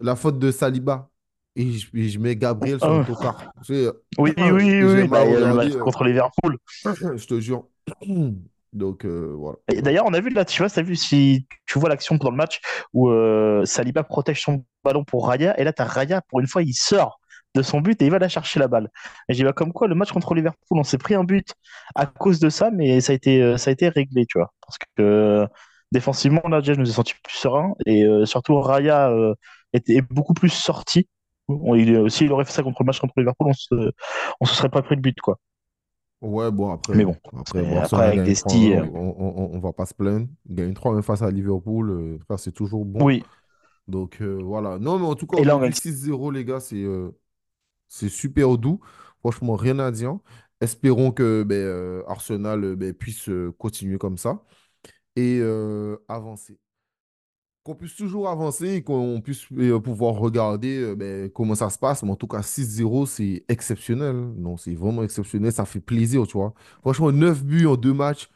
La 0.00 0.14
faute 0.16 0.38
de 0.38 0.50
Saliba. 0.50 1.10
Et 1.56 1.72
je, 1.72 1.88
et 1.94 2.08
je 2.08 2.18
mets 2.18 2.36
Gabriel 2.36 2.78
sur 2.78 2.90
le 2.90 3.00
Ah, 3.00 3.04
tocard. 3.06 3.52
Tu 3.64 3.74
sais, 3.74 3.90
oui, 4.18 4.34
oui, 4.36 4.42
et 4.44 4.52
oui, 4.52 4.84
oui, 4.84 5.08
mal 5.08 5.08
bah, 5.08 5.24
le 5.24 5.54
match 5.54 5.76
contre 5.76 6.04
Liverpool. 6.04 6.58
euh, 6.86 6.94
je 7.16 7.26
te 7.26 7.40
jure. 7.40 7.64
Donc, 8.72 9.06
euh, 9.06 9.34
voilà. 9.34 9.56
D'ailleurs, 9.80 10.04
on 10.06 10.12
a 10.12 10.20
vu 10.20 10.28
là, 10.28 10.44
tu 10.44 10.60
vois, 10.60 10.68
t'as 10.68 10.82
vu 10.82 10.96
si 10.96 11.46
tu 11.66 11.78
vois 11.78 11.88
l'action 11.88 12.18
pendant 12.18 12.32
le 12.32 12.36
match 12.36 12.60
où 12.92 13.08
euh, 13.08 13.64
Saliba 13.64 14.02
protège 14.04 14.42
son 14.42 14.66
ballon 14.84 15.02
pour 15.02 15.26
Raya, 15.28 15.58
et 15.58 15.64
là, 15.64 15.72
t'as 15.72 15.84
Raya, 15.84 16.20
pour 16.28 16.40
une 16.40 16.46
fois, 16.46 16.62
il 16.62 16.74
sort 16.74 17.18
de 17.54 17.62
son 17.62 17.80
but 17.80 18.02
et 18.02 18.04
il 18.04 18.10
va 18.10 18.18
la 18.18 18.28
chercher 18.28 18.60
la 18.60 18.68
balle. 18.68 18.90
Et 19.30 19.34
j'ai 19.34 19.44
bah, 19.44 19.54
comme 19.54 19.72
quoi, 19.72 19.88
le 19.88 19.94
match 19.94 20.12
contre 20.12 20.34
Liverpool, 20.34 20.78
on 20.78 20.84
s'est 20.84 20.98
pris 20.98 21.14
un 21.14 21.24
but 21.24 21.54
à 21.94 22.04
cause 22.04 22.38
de 22.38 22.50
ça, 22.50 22.70
mais 22.70 23.00
ça 23.00 23.12
a 23.12 23.14
été, 23.14 23.40
euh, 23.42 23.56
ça 23.56 23.70
a 23.70 23.72
été 23.72 23.88
réglé, 23.88 24.26
tu 24.26 24.38
vois. 24.38 24.52
Parce 24.66 24.76
que 24.78 24.84
euh, 25.02 25.46
défensivement, 25.90 26.42
là, 26.48 26.60
déjà, 26.60 26.74
je 26.74 26.80
nous 26.80 26.90
ai 26.90 26.92
senti 26.92 27.14
plus 27.22 27.36
serein, 27.36 27.72
et 27.86 28.04
euh, 28.04 28.26
surtout, 28.26 28.60
Raya 28.60 29.08
euh, 29.10 29.34
était 29.72 29.94
est 29.94 30.02
beaucoup 30.02 30.34
plus 30.34 30.50
sorti. 30.50 31.08
On- 31.48 32.08
s'il 32.08 32.32
aurait 32.32 32.44
fait 32.44 32.52
ça 32.52 32.62
contre 32.62 32.82
le 32.82 32.86
match 32.86 33.00
contre 33.00 33.14
Liverpool, 33.16 33.48
on 33.50 33.52
se, 33.54 33.92
on 34.40 34.44
se 34.46 34.54
serait 34.54 34.68
pas 34.68 34.82
pris 34.82 34.96
de 34.96 35.00
but, 35.00 35.20
quoi. 35.20 35.38
Ouais, 36.22 36.50
bon, 36.50 36.70
après, 36.72 36.94
Mais 36.96 37.04
bon, 37.04 37.16
après, 37.36 37.60
avec 38.06 38.16
gagne 38.16 38.24
des 38.24 38.34
3 38.34 38.50
styles. 38.50 38.90
on, 38.94 39.14
on, 39.18 39.38
on- 39.52 39.54
on 39.54 39.58
va 39.60 39.72
pas 39.72 39.86
se 39.86 39.94
plaindre. 39.94 40.28
Gagne 40.48 40.72
3 40.74 41.00
face 41.02 41.22
à 41.22 41.30
Liverpool, 41.30 41.90
euh, 41.90 42.36
c'est 42.38 42.52
toujours 42.52 42.84
bon. 42.86 43.04
Oui. 43.04 43.22
Donc, 43.86 44.20
euh, 44.22 44.40
voilà. 44.42 44.78
Non, 44.78 44.98
mais 44.98 45.06
en 45.06 45.14
tout 45.14 45.26
cas, 45.26 45.38
Et 45.38 45.44
là, 45.44 45.54
on 45.56 45.58
aujourd'hui, 45.58 45.68
gagne 45.70 45.74
6-0, 45.74 46.30
les 46.30 46.44
gars, 46.44 46.60
c'est 46.60 46.82
euh, 46.84 47.10
c'est 47.88 48.08
super 48.10 48.58
doux. 48.58 48.80
Franchement, 49.20 49.56
rien 49.56 49.78
à 49.80 49.90
dire. 49.92 50.18
Espérons 50.60 51.12
que 51.12 51.44
ben, 51.44 51.56
euh, 51.56 52.02
Arsenal 52.08 52.76
ben, 52.76 52.94
puisse 52.94 53.30
continuer 53.58 53.98
comme 53.98 54.18
ça 54.18 54.42
et 55.16 55.40
avancer. 56.08 56.58
Qu'on 57.66 57.74
puisse 57.74 57.96
toujours 57.96 58.28
avancer 58.28 58.74
et 58.74 58.82
qu'on 58.84 59.20
puisse 59.20 59.46
euh, 59.58 59.80
pouvoir 59.80 60.14
regarder 60.14 60.78
euh, 60.78 60.94
ben, 60.94 61.28
comment 61.28 61.56
ça 61.56 61.68
se 61.68 61.76
passe. 61.76 62.04
Mais 62.04 62.12
en 62.12 62.14
tout 62.14 62.28
cas, 62.28 62.40
6-0, 62.40 63.06
c'est 63.06 63.44
exceptionnel. 63.48 64.14
Non, 64.36 64.56
c'est 64.56 64.74
vraiment 64.76 65.02
exceptionnel. 65.02 65.50
Ça 65.50 65.64
fait 65.64 65.80
plaisir, 65.80 66.28
tu 66.28 66.38
vois. 66.38 66.54
Franchement, 66.82 67.10
9 67.10 67.42
buts 67.42 67.66
en 67.66 67.74
deux 67.74 67.92
matchs. 67.92 68.28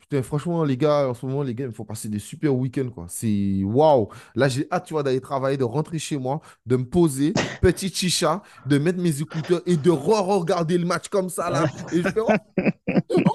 Putain, 0.00 0.20
franchement, 0.24 0.64
les 0.64 0.76
gars, 0.76 1.08
en 1.08 1.14
ce 1.14 1.24
moment, 1.24 1.44
les 1.44 1.54
gars, 1.54 1.66
il 1.66 1.72
faut 1.72 1.84
passer 1.84 2.08
des 2.08 2.18
super 2.18 2.52
week-ends, 2.56 2.90
quoi. 2.92 3.06
C'est 3.08 3.62
waouh. 3.62 4.08
Là, 4.34 4.48
j'ai 4.48 4.66
hâte, 4.72 4.86
tu 4.86 4.94
vois, 4.94 5.04
d'aller 5.04 5.20
travailler, 5.20 5.56
de 5.56 5.62
rentrer 5.62 6.00
chez 6.00 6.16
moi, 6.18 6.40
de 6.66 6.74
me 6.76 6.84
poser, 6.84 7.34
petit 7.62 7.88
chicha, 7.88 8.42
de 8.66 8.78
mettre 8.78 8.98
mes 8.98 9.20
écouteurs 9.20 9.62
et 9.64 9.76
de 9.76 9.90
re-regarder 9.90 10.76
le 10.76 10.86
match 10.86 11.06
comme 11.08 11.28
ça, 11.28 11.50
là. 11.50 11.66
Et 11.92 12.02
je 12.02 12.08
fais, 12.08 12.20
oh, 12.20 13.31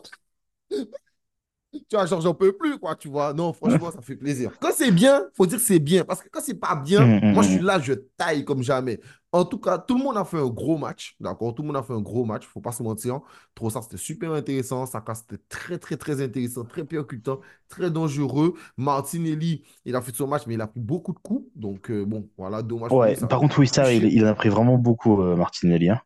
tu 1.89 1.96
vois, 1.96 2.06
genre, 2.06 2.22
j'en 2.22 2.34
peux 2.34 2.51
plus, 2.51 2.77
quoi, 2.77 2.96
tu 2.96 3.08
vois. 3.08 3.34
Non, 3.34 3.53
franchement, 3.53 3.91
ça 3.91 4.01
fait 4.01 4.15
plaisir. 4.15 4.51
Quand 4.60 4.72
c'est 4.74 4.91
bien, 4.91 5.24
faut 5.34 5.46
dire 5.46 5.58
que 5.58 5.63
c'est 5.63 5.79
bien. 5.79 6.03
Parce 6.03 6.22
que 6.22 6.29
quand 6.29 6.41
c'est 6.44 6.60
pas 6.60 6.75
bien, 6.75 7.01
Hum, 7.01 7.20
hum, 7.24 7.34
moi, 7.34 7.44
je 7.44 7.50
suis 7.50 7.60
hum. 7.60 7.65
là, 7.65 7.79
je 7.79 7.94
taille 8.17 8.44
comme 8.44 8.62
jamais. 8.62 9.00
En 9.32 9.46
tout 9.46 9.60
cas, 9.60 9.77
tout 9.77 9.98
le 9.98 10.03
monde 10.03 10.17
a 10.17 10.24
fait 10.24 10.39
un 10.39 10.48
gros 10.48 10.77
match, 10.77 11.15
d'accord? 11.20 11.53
Tout 11.53 11.62
le 11.62 11.67
monde 11.67 11.77
a 11.77 11.84
fait 11.84 11.94
un 11.94 12.01
gros 12.01 12.25
match, 12.25 12.46
faut 12.46 12.62
pas 12.62 12.72
se 12.72 12.82
mentir. 12.82 13.20
Trop 13.53 13.70
ça, 13.70 13.82
c'était 13.82 13.98
super 13.98 14.32
intéressant. 14.32 14.86
Saka, 14.86 15.15
c'était 15.15 15.41
très, 15.50 15.77
très, 15.77 15.98
très 15.98 16.22
intéressant, 16.22 16.63
très 16.63 16.86
percutant, 16.86 17.41
très 17.67 17.91
dangereux. 17.91 18.53
Martinelli, 18.77 19.63
il 19.86 19.96
a 19.96 20.01
fait 20.01 20.15
son 20.15 20.27
match, 20.27 20.44
mais 20.48 20.53
il 20.53 20.62
a 20.62 20.67
pris 20.67 20.79
beaucoup 20.79 21.13
de 21.13 21.20
coups. 21.20 21.46
Donc, 21.56 21.91
euh, 21.91 22.06
bon, 22.06 22.29
voilà, 22.38 22.62
dommage 22.62 22.91
Ouais, 22.91 23.15
par 23.29 23.39
contre, 23.39 23.60
oui, 23.60 23.67
ça, 23.67 23.91
il, 23.94 24.25
a 24.25 24.34
pris 24.34 24.50
vraiment 24.50 24.77
beaucoup, 24.77 25.22
euh, 25.22 25.36
Martinelli. 25.36 25.89
Hein. 25.89 26.01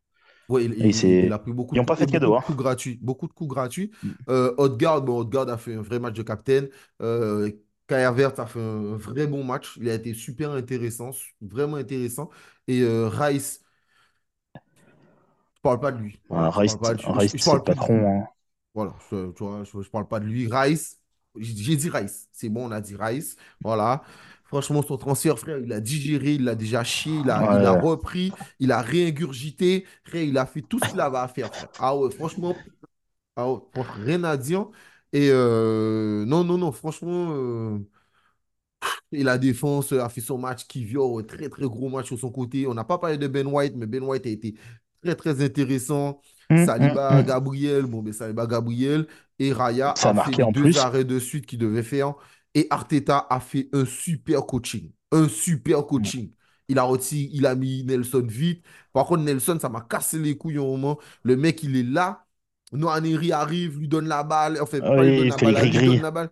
Ouais, 0.51 0.65
il, 0.65 1.31
a 1.31 1.39
pris 1.39 1.53
beaucoup 1.53 1.75
Ils 1.75 1.77
de 1.77 1.81
n'ont 1.81 1.85
pas 1.85 1.95
fait 1.95 2.05
de 2.05 2.11
beaucoup 2.11 2.19
cadeau. 2.19 2.33
de 2.33 2.37
Hein. 2.37 2.43
coups 2.43 2.57
gratuits. 2.57 2.99
Beaucoup 3.01 3.27
de 3.27 3.33
coups 3.33 3.49
gratuits. 3.49 3.91
Euh, 4.29 4.53
Odegaard, 4.57 5.01
bon, 5.01 5.19
Odegaard 5.19 5.49
a 5.49 5.57
fait 5.57 5.75
un 5.75 5.81
vrai 5.81 5.99
match 5.99 6.15
de 6.15 6.23
capitaine. 6.23 6.69
Euh, 7.01 7.51
Havertz 7.89 8.39
a 8.39 8.45
fait 8.45 8.59
un 8.61 8.95
vrai 8.97 9.27
bon 9.27 9.43
match. 9.43 9.77
Il 9.81 9.89
a 9.89 9.93
été 9.95 10.13
super 10.13 10.51
intéressant, 10.51 11.11
vraiment 11.41 11.77
intéressant. 11.77 12.29
Et 12.67 12.81
euh, 12.81 13.07
Rice, 13.09 13.61
je 15.55 15.61
parle 15.61 15.79
pas 15.79 15.91
de 15.91 15.97
lui. 15.99 16.19
Voilà, 16.29 16.49
Rice, 16.49 16.77
de, 16.79 16.97
c'est 17.27 17.37
le 17.53 17.59
de 17.59 17.63
patron. 17.63 18.21
hein. 18.21 18.27
Voilà, 18.73 18.95
je, 19.11 19.31
tu 19.31 19.43
vois, 19.43 19.63
je, 19.63 19.81
je 19.81 19.89
parle 19.89 20.07
pas 20.07 20.19
de 20.19 20.25
lui. 20.25 20.47
Rice, 20.51 20.99
j'ai 21.35 21.75
dit 21.75 21.89
Rice. 21.89 22.29
C'est 22.31 22.49
bon, 22.49 22.67
on 22.67 22.71
a 22.71 22.81
dit 22.81 22.95
Rice. 22.95 23.35
Voilà. 23.63 24.03
Franchement, 24.51 24.83
son 24.83 24.97
transfert, 24.97 25.39
frère, 25.39 25.59
il 25.59 25.71
a 25.73 25.79
digéré, 25.79 26.33
il 26.35 26.47
a 26.49 26.55
déjà 26.55 26.83
chié, 26.83 27.19
il 27.19 27.29
a, 27.29 27.47
il 27.49 27.65
a 27.65 27.71
Ouais. 27.71 27.81
repris, 27.81 28.35
il 28.59 28.71
a 28.73 28.81
réingurgité. 28.81 29.85
Frère, 30.05 30.23
il 30.23 30.37
a 30.37 30.45
fait 30.45 30.61
tout 30.61 30.79
ce 30.79 30.89
qu'il 30.89 30.99
avait 30.99 31.17
à 31.19 31.27
faire, 31.29 31.53
frère. 31.53 31.69
Ah 31.79 31.95
ouais, 31.97 32.11
franchement, 32.11 32.65
ah 33.35 33.51
ouais, 33.51 33.59
franchement, 33.73 34.03
rien 34.03 34.23
à 34.25 34.37
dire. 34.37 34.67
Et 35.13 35.29
euh, 35.31 36.25
non, 36.25 36.43
non, 36.43 36.57
non, 36.57 36.71
franchement, 36.73 37.31
euh, 37.33 37.79
et 39.11 39.23
la 39.23 39.37
défense 39.37 39.91
a 39.93 40.09
fait 40.09 40.21
son 40.21 40.37
match 40.37 40.65
qui 40.67 40.83
vient, 40.83 41.01
très 41.27 41.49
très 41.49 41.63
gros 41.67 41.89
match 41.89 42.07
sur 42.07 42.19
son 42.19 42.31
côté. 42.31 42.67
On 42.67 42.73
n'a 42.73 42.83
pas 42.83 42.97
parlé 42.97 43.17
de 43.17 43.27
Ben 43.27 43.47
White, 43.47 43.73
mais 43.75 43.85
Ben 43.85 44.03
White 44.03 44.25
a 44.25 44.29
été 44.29 44.55
très 45.03 45.15
très 45.15 45.43
intéressant. 45.43 46.21
Hum, 46.49 46.69
hum, 46.77 46.99
Saliba, 46.99 47.09
hum. 47.09 47.23
Gabriel, 47.23 47.85
bon, 47.85 48.01
ben 48.01 48.13
Saliba, 48.13 48.45
Gabriel 48.47 49.07
et 49.39 49.53
Raya 49.53 49.91
Ça 49.95 50.09
a 50.09 50.13
a 50.13 50.13
fait 50.13 50.37
deux 50.37 50.77
plus. 50.77 50.77
arrêts 50.77 51.03
de 51.05 51.17
suite 51.19 51.45
qu'il 51.45 51.59
devait 51.59 51.83
faire. 51.83 52.15
Et 52.53 52.67
Arteta 52.69 53.27
a 53.29 53.39
fait 53.39 53.69
un 53.73 53.85
super 53.85 54.45
coaching. 54.45 54.91
Un 55.11 55.27
super 55.29 55.79
Hum. 55.79 55.85
coaching. 55.87 56.31
Il 56.67 56.79
a 56.79 56.83
retiré, 56.83 57.29
il 57.33 57.45
a 57.45 57.55
mis 57.55 57.83
Nelson 57.83 58.23
vite. 58.27 58.63
Par 58.93 59.05
contre, 59.05 59.23
Nelson, 59.23 59.57
ça 59.59 59.69
m'a 59.69 59.81
cassé 59.81 60.19
les 60.19 60.37
couilles 60.37 60.57
au 60.57 60.65
moment. 60.77 60.99
Le 61.23 61.35
mec, 61.35 61.63
il 61.63 61.75
est 61.75 61.83
là. 61.83 62.25
Noaneri 62.71 63.31
arrive, 63.33 63.79
lui 63.79 63.87
donne 63.89 64.07
la 64.07 64.23
balle. 64.23 64.57
Enfin, 64.61 64.81
pas 64.81 65.05
donne 65.05 65.27
Oui, 65.27 65.27
il 65.27 65.29
la 65.29 65.37
fait 65.37 65.69
lui 65.69 65.81
donne 65.81 66.01
la 66.01 66.11
balle. 66.11 66.29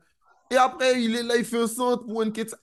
Et 0.51 0.55
après, 0.57 1.01
il 1.03 1.15
est 1.15 1.23
là, 1.23 1.37
il 1.37 1.45
fait 1.45 1.61
un 1.61 1.67
centre 1.67 2.05
pour 2.05 2.23
Nketiah. 2.25 2.57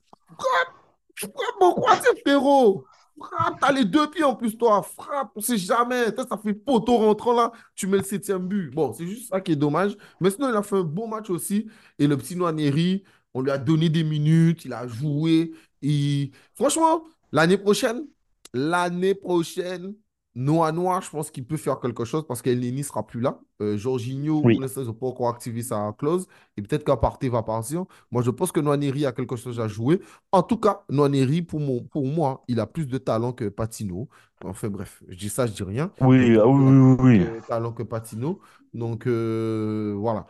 Frappe, 1.19 1.55
pourquoi 1.59 1.97
c'est 2.03 2.21
frérot? 2.21 2.85
Frappe, 3.19 3.59
t'as 3.61 3.73
les 3.73 3.85
deux 3.85 4.11
pieds 4.11 4.25
en 4.25 4.35
plus, 4.37 4.57
toi. 4.59 4.83
Frappe, 4.83 5.31
on 5.35 5.41
sait 5.41 5.57
jamais. 5.57 6.07
Ça 6.17 6.37
fait 6.37 6.53
poteau 6.55 6.99
rentrant 6.99 7.33
là, 7.35 7.53
tu 7.75 7.87
mets 7.87 7.97
le 7.99 8.03
septième 8.05 8.47
but. 8.47 8.71
Bon, 8.75 8.93
c'est 8.93 9.07
juste 9.07 9.31
ça 9.31 9.41
qui 9.41 9.53
est 9.53 9.57
dommage. 9.57 9.97
Mais 10.21 10.31
sinon, 10.31 10.51
il 10.51 10.57
a 10.57 10.63
fait 10.63 10.77
un 10.77 10.83
bon 10.83 11.09
match 11.09 11.31
aussi. 11.31 11.67
Et 11.99 12.07
le 12.07 12.17
petit 12.17 12.37
Noaneri, 12.37 13.05
on 13.35 13.43
lui 13.43 13.51
a 13.51 13.59
donné 13.59 13.89
des 13.89 14.05
minutes, 14.05 14.65
il 14.65 14.73
a 14.73 14.87
joué. 14.87 15.53
Il... 15.83 16.31
Franchement, 16.55 17.05
l'année 17.33 17.59
prochaine, 17.59 18.07
l'année 18.55 19.15
prochaine, 19.15 19.95
Noah 20.35 20.71
Noah, 20.71 21.01
je 21.01 21.09
pense 21.09 21.31
qu'il 21.31 21.47
peut 21.47 21.57
faire 21.57 21.81
quelque 21.81 22.05
chose 22.05 22.27
parce 22.27 22.43
qu'Elneny 22.43 22.85
sera 22.85 23.07
plus 23.07 23.21
là. 23.21 23.41
Euh, 23.63 23.79
Jorginho, 23.79 24.45
pour 24.45 24.45
Oui. 24.45 24.59
l'instant, 24.59 24.83
ils 24.83 24.87
n'ont 24.87 24.93
pas 24.93 25.07
encore 25.07 25.31
activé 25.31 25.63
sa 25.63 25.95
clause. 25.99 26.27
Et 26.59 26.63
peut-être 26.63 26.85
qu'Aparté 26.85 27.31
va 27.31 27.43
partir. 27.43 27.87
Moi, 28.11 28.23
je 28.23 28.31
pense 28.31 28.53
que 28.53 28.61
Noaneri 28.61 29.07
a 29.07 29.13
quelque 29.13 29.37
chose 29.37 29.59
à 29.61 29.67
jouer. 29.69 29.99
En 30.33 30.43
tout 30.43 30.59
cas, 30.59 30.85
Noaneri, 30.91 31.41
pour, 31.41 31.61
mon, 31.61 31.83
pour 31.85 32.05
moi, 32.07 32.45
il 32.49 32.61
a 32.61 32.67
plus 32.67 32.87
de 32.87 32.99
talent 32.99 33.33
que 33.33 33.49
Patino. 33.49 34.09
Enfin 34.45 34.69
bref, 34.69 35.03
je 35.09 35.17
dis 35.17 35.31
ça, 35.31 35.47
je 35.47 35.53
dis 35.53 35.63
rien. 35.63 35.91
Oui, 36.01 36.35
pour 36.35 36.43
ah 36.43 36.49
oui, 36.49 36.67
il 36.69 36.77
a 36.77 36.87
oui, 36.87 36.97
plus 36.99 37.07
oui. 37.07 37.19
de 37.19 37.41
talent 37.41 37.73
que 37.73 37.83
Patino. 37.83 38.41
Donc, 38.75 39.07
euh, 39.07 39.95
voilà. 39.97 40.27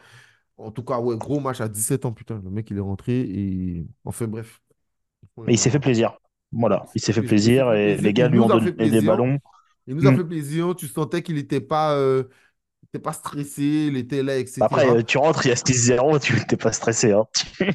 En 0.58 0.70
tout 0.70 0.82
cas, 0.82 0.98
ouais, 1.00 1.16
gros 1.18 1.40
match 1.40 1.60
à 1.60 1.68
17 1.68 2.04
ans, 2.06 2.12
putain. 2.12 2.40
Le 2.42 2.50
mec, 2.50 2.70
il 2.70 2.76
est 2.78 2.80
rentré 2.80 3.20
et... 3.20 3.86
Enfin 4.04 4.26
bref. 4.26 4.60
Mais 5.46 5.54
il 5.54 5.58
s'est 5.58 5.70
fait 5.70 5.80
plaisir. 5.80 6.18
Voilà, 6.52 6.84
Il 6.94 7.00
s'est 7.00 7.12
fait 7.12 7.22
plaisir. 7.22 7.72
Et 7.74 7.96
les 7.96 8.12
gars 8.12 8.28
lui 8.28 8.38
ont 8.40 8.48
donné 8.48 8.72
des 8.72 9.00
ballons. 9.00 9.38
Il 9.86 9.94
nous 9.96 10.06
a 10.06 10.10
Hum. 10.10 10.16
fait 10.16 10.24
plaisir. 10.24 10.74
Tu 10.76 10.88
sentais 10.88 11.22
qu'il 11.22 11.36
n'était 11.36 11.60
pas, 11.60 11.94
euh, 11.96 12.24
était 12.84 12.98
pas 13.00 13.12
stressé, 13.12 13.62
il 13.90 13.96
était 13.96 14.22
là, 14.22 14.38
etc. 14.38 14.64
Après, 14.64 15.04
tu 15.04 15.18
rentres, 15.18 15.46
il 15.46 15.48
y 15.50 15.52
a 15.52 15.56
6-0, 15.56 16.18
tu 16.18 16.34
t'es 16.46 16.56
pas 16.56 16.72
stressé. 16.72 17.12
Hein. 17.12 17.26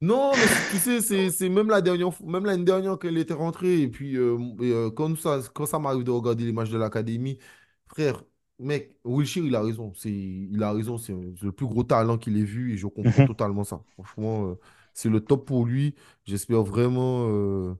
Non, 0.00 0.32
mais 0.36 0.46
tu 0.70 0.78
sais, 0.78 1.30
c'est 1.30 1.48
même 1.48 1.68
la 1.70 1.80
dernière, 1.80 2.12
fois- 2.14 2.26
même 2.30 2.44
l'année 2.44 2.64
dernière 2.64 2.98
qu'elle 2.98 3.16
était 3.16 3.32
rentrée. 3.32 3.80
Et 3.80 3.88
puis, 3.88 4.16
euh, 4.16 4.36
et, 4.60 4.70
euh, 4.70 4.90
quand 4.90 5.16
ça, 5.18 5.40
quand 5.54 5.64
ça 5.66 5.78
m'arrive 5.78 6.04
de 6.04 6.10
regarder 6.10 6.44
les 6.44 6.52
matchs 6.52 6.68
de 6.70 6.76
l'académie, 6.78 7.38
frère, 7.86 8.22
mec, 8.58 8.96
Wilshere, 9.04 9.46
il 9.46 9.54
a 9.56 9.62
raison. 9.62 9.92
C'est, 9.94 10.12
il 10.12 10.62
a 10.62 10.72
raison. 10.72 10.98
C'est 10.98 11.12
le 11.14 11.52
plus 11.52 11.66
gros 11.66 11.84
talent 11.84 12.18
qu'il 12.18 12.36
ait 12.38 12.44
vu 12.44 12.72
et 12.72 12.76
je 12.76 12.86
comprends 12.86 13.20
Mhm. 13.20 13.26
totalement 13.26 13.64
ça. 13.64 13.82
Franchement, 13.94 14.48
euh, 14.50 14.54
c'est 14.94 15.08
le 15.08 15.20
top 15.20 15.46
pour 15.46 15.66
lui. 15.66 15.94
J'espère 16.24 16.62
vraiment, 16.62 17.28
euh, 17.30 17.74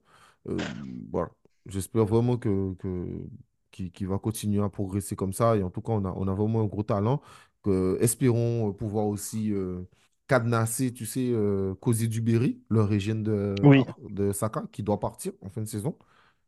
euh, 0.48 0.66
voilà. 1.10 1.30
J'espère 1.66 2.04
vraiment 2.04 2.37
que, 2.37 2.74
que, 2.74 3.26
qu'il 3.70 4.06
va 4.08 4.18
continuer 4.18 4.62
à 4.62 4.68
progresser 4.68 5.16
comme 5.16 5.32
ça. 5.32 5.56
Et 5.56 5.62
en 5.62 5.70
tout 5.70 5.80
cas, 5.82 5.92
on 5.92 6.04
a, 6.04 6.12
on 6.16 6.28
a 6.28 6.34
vraiment 6.34 6.60
un 6.62 6.66
gros 6.66 6.82
talent. 6.82 7.22
Que, 7.62 7.96
espérons 8.00 8.72
pouvoir 8.74 9.06
aussi. 9.06 9.52
cadenasser, 10.26 10.92
tu 10.92 11.06
sais, 11.06 11.32
Cozy 11.80 12.08
Duberry, 12.08 12.62
le 12.68 12.82
régime 12.82 13.22
de, 13.22 13.54
Oui, 13.62 13.84
de 14.08 14.32
Saka, 14.32 14.64
qui 14.72 14.82
doit 14.82 15.00
partir 15.00 15.32
en 15.42 15.48
fin 15.50 15.60
de 15.62 15.66
saison 15.68 15.96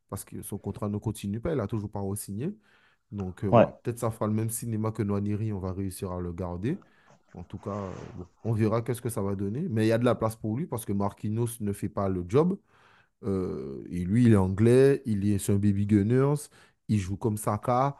parce 0.08 0.24
que 0.24 0.42
son 0.42 0.58
contrat 0.58 0.88
ne 0.88 0.98
continue 0.98 1.40
pas, 1.40 1.52
il 1.52 1.58
n'a 1.58 1.66
toujours 1.66 1.90
pas 1.90 2.00
re-signé. 2.00 2.54
Donc 3.12 3.44
euh, 3.44 3.48
ouais. 3.48 3.66
peut-être 3.82 3.98
ça 3.98 4.10
fera 4.10 4.26
le 4.26 4.32
même 4.34 4.50
cinéma 4.50 4.90
que 4.92 5.02
Noaniri, 5.02 5.52
on 5.52 5.58
va 5.60 5.72
réussir 5.72 6.10
à 6.12 6.20
le 6.20 6.32
garder. 6.32 6.78
En 7.34 7.42
tout 7.44 7.58
cas, 7.58 7.70
euh, 7.70 7.92
bon, 8.16 8.26
on 8.44 8.52
verra 8.52 8.82
qu'est-ce 8.82 9.02
que 9.02 9.08
ça 9.08 9.22
va 9.22 9.34
donner. 9.36 9.66
Mais 9.68 9.84
il 9.86 9.88
y 9.88 9.92
a 9.92 9.98
de 9.98 10.04
la 10.04 10.14
place 10.14 10.36
pour 10.36 10.56
lui 10.56 10.66
parce 10.66 10.84
que 10.84 10.92
Marquinhos 10.92 11.48
ne 11.60 11.72
fait 11.72 11.88
pas 11.88 12.08
le 12.08 12.24
job. 12.28 12.58
Euh, 13.24 13.84
et 13.90 14.04
lui, 14.04 14.24
il 14.26 14.32
est 14.32 14.36
anglais, 14.36 15.02
il 15.06 15.28
est, 15.28 15.38
c'est 15.38 15.52
un 15.52 15.56
baby 15.56 15.86
Gunners, 15.86 16.34
il 16.88 16.98
joue 16.98 17.16
comme 17.16 17.36
Saka. 17.36 17.96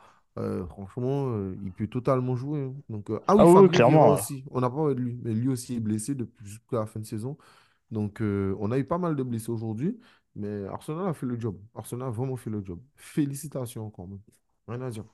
Franchement, 0.69 1.35
il 1.65 1.73
peut 1.73 1.87
totalement 1.87 2.37
jouer. 2.37 2.61
hein. 2.63 2.75
Donc, 2.91 3.11
Ah 3.11 3.35
Ah 3.39 3.47
oui, 3.47 3.69
clairement. 3.71 4.13
aussi. 4.15 4.45
On 4.51 4.61
n'a 4.61 4.69
pas 4.69 4.77
parlé 4.77 4.95
de 4.95 5.01
lui, 5.01 5.19
mais 5.23 5.33
lui 5.33 5.49
aussi 5.49 5.77
est 5.77 5.81
blessé 5.81 6.15
depuis 6.15 6.47
jusqu'à 6.47 6.79
la 6.81 6.87
fin 6.87 7.01
de 7.01 7.07
saison. 7.07 7.39
Donc, 7.91 8.19
on 8.21 8.71
a 8.71 8.79
eu 8.79 8.85
pas 8.85 8.99
mal 8.99 9.17
de 9.17 9.23
blessés 9.23 9.51
aujourd'hui, 9.51 9.99
mais 10.35 10.65
Arsenal 10.67 11.09
a 11.09 11.15
fait 11.15 11.27
le 11.27 11.41
job. 11.41 11.57
Arsenal 11.75 12.09
a 12.09 12.11
vraiment 12.11 12.37
fait 12.37 12.51
le 12.51 12.63
job. 12.65 12.81
Félicitations 12.97 13.87
encore. 13.87 14.09
même. 14.09 14.21
Rien 14.69 14.83
à 14.83 14.91
dire. 14.91 15.05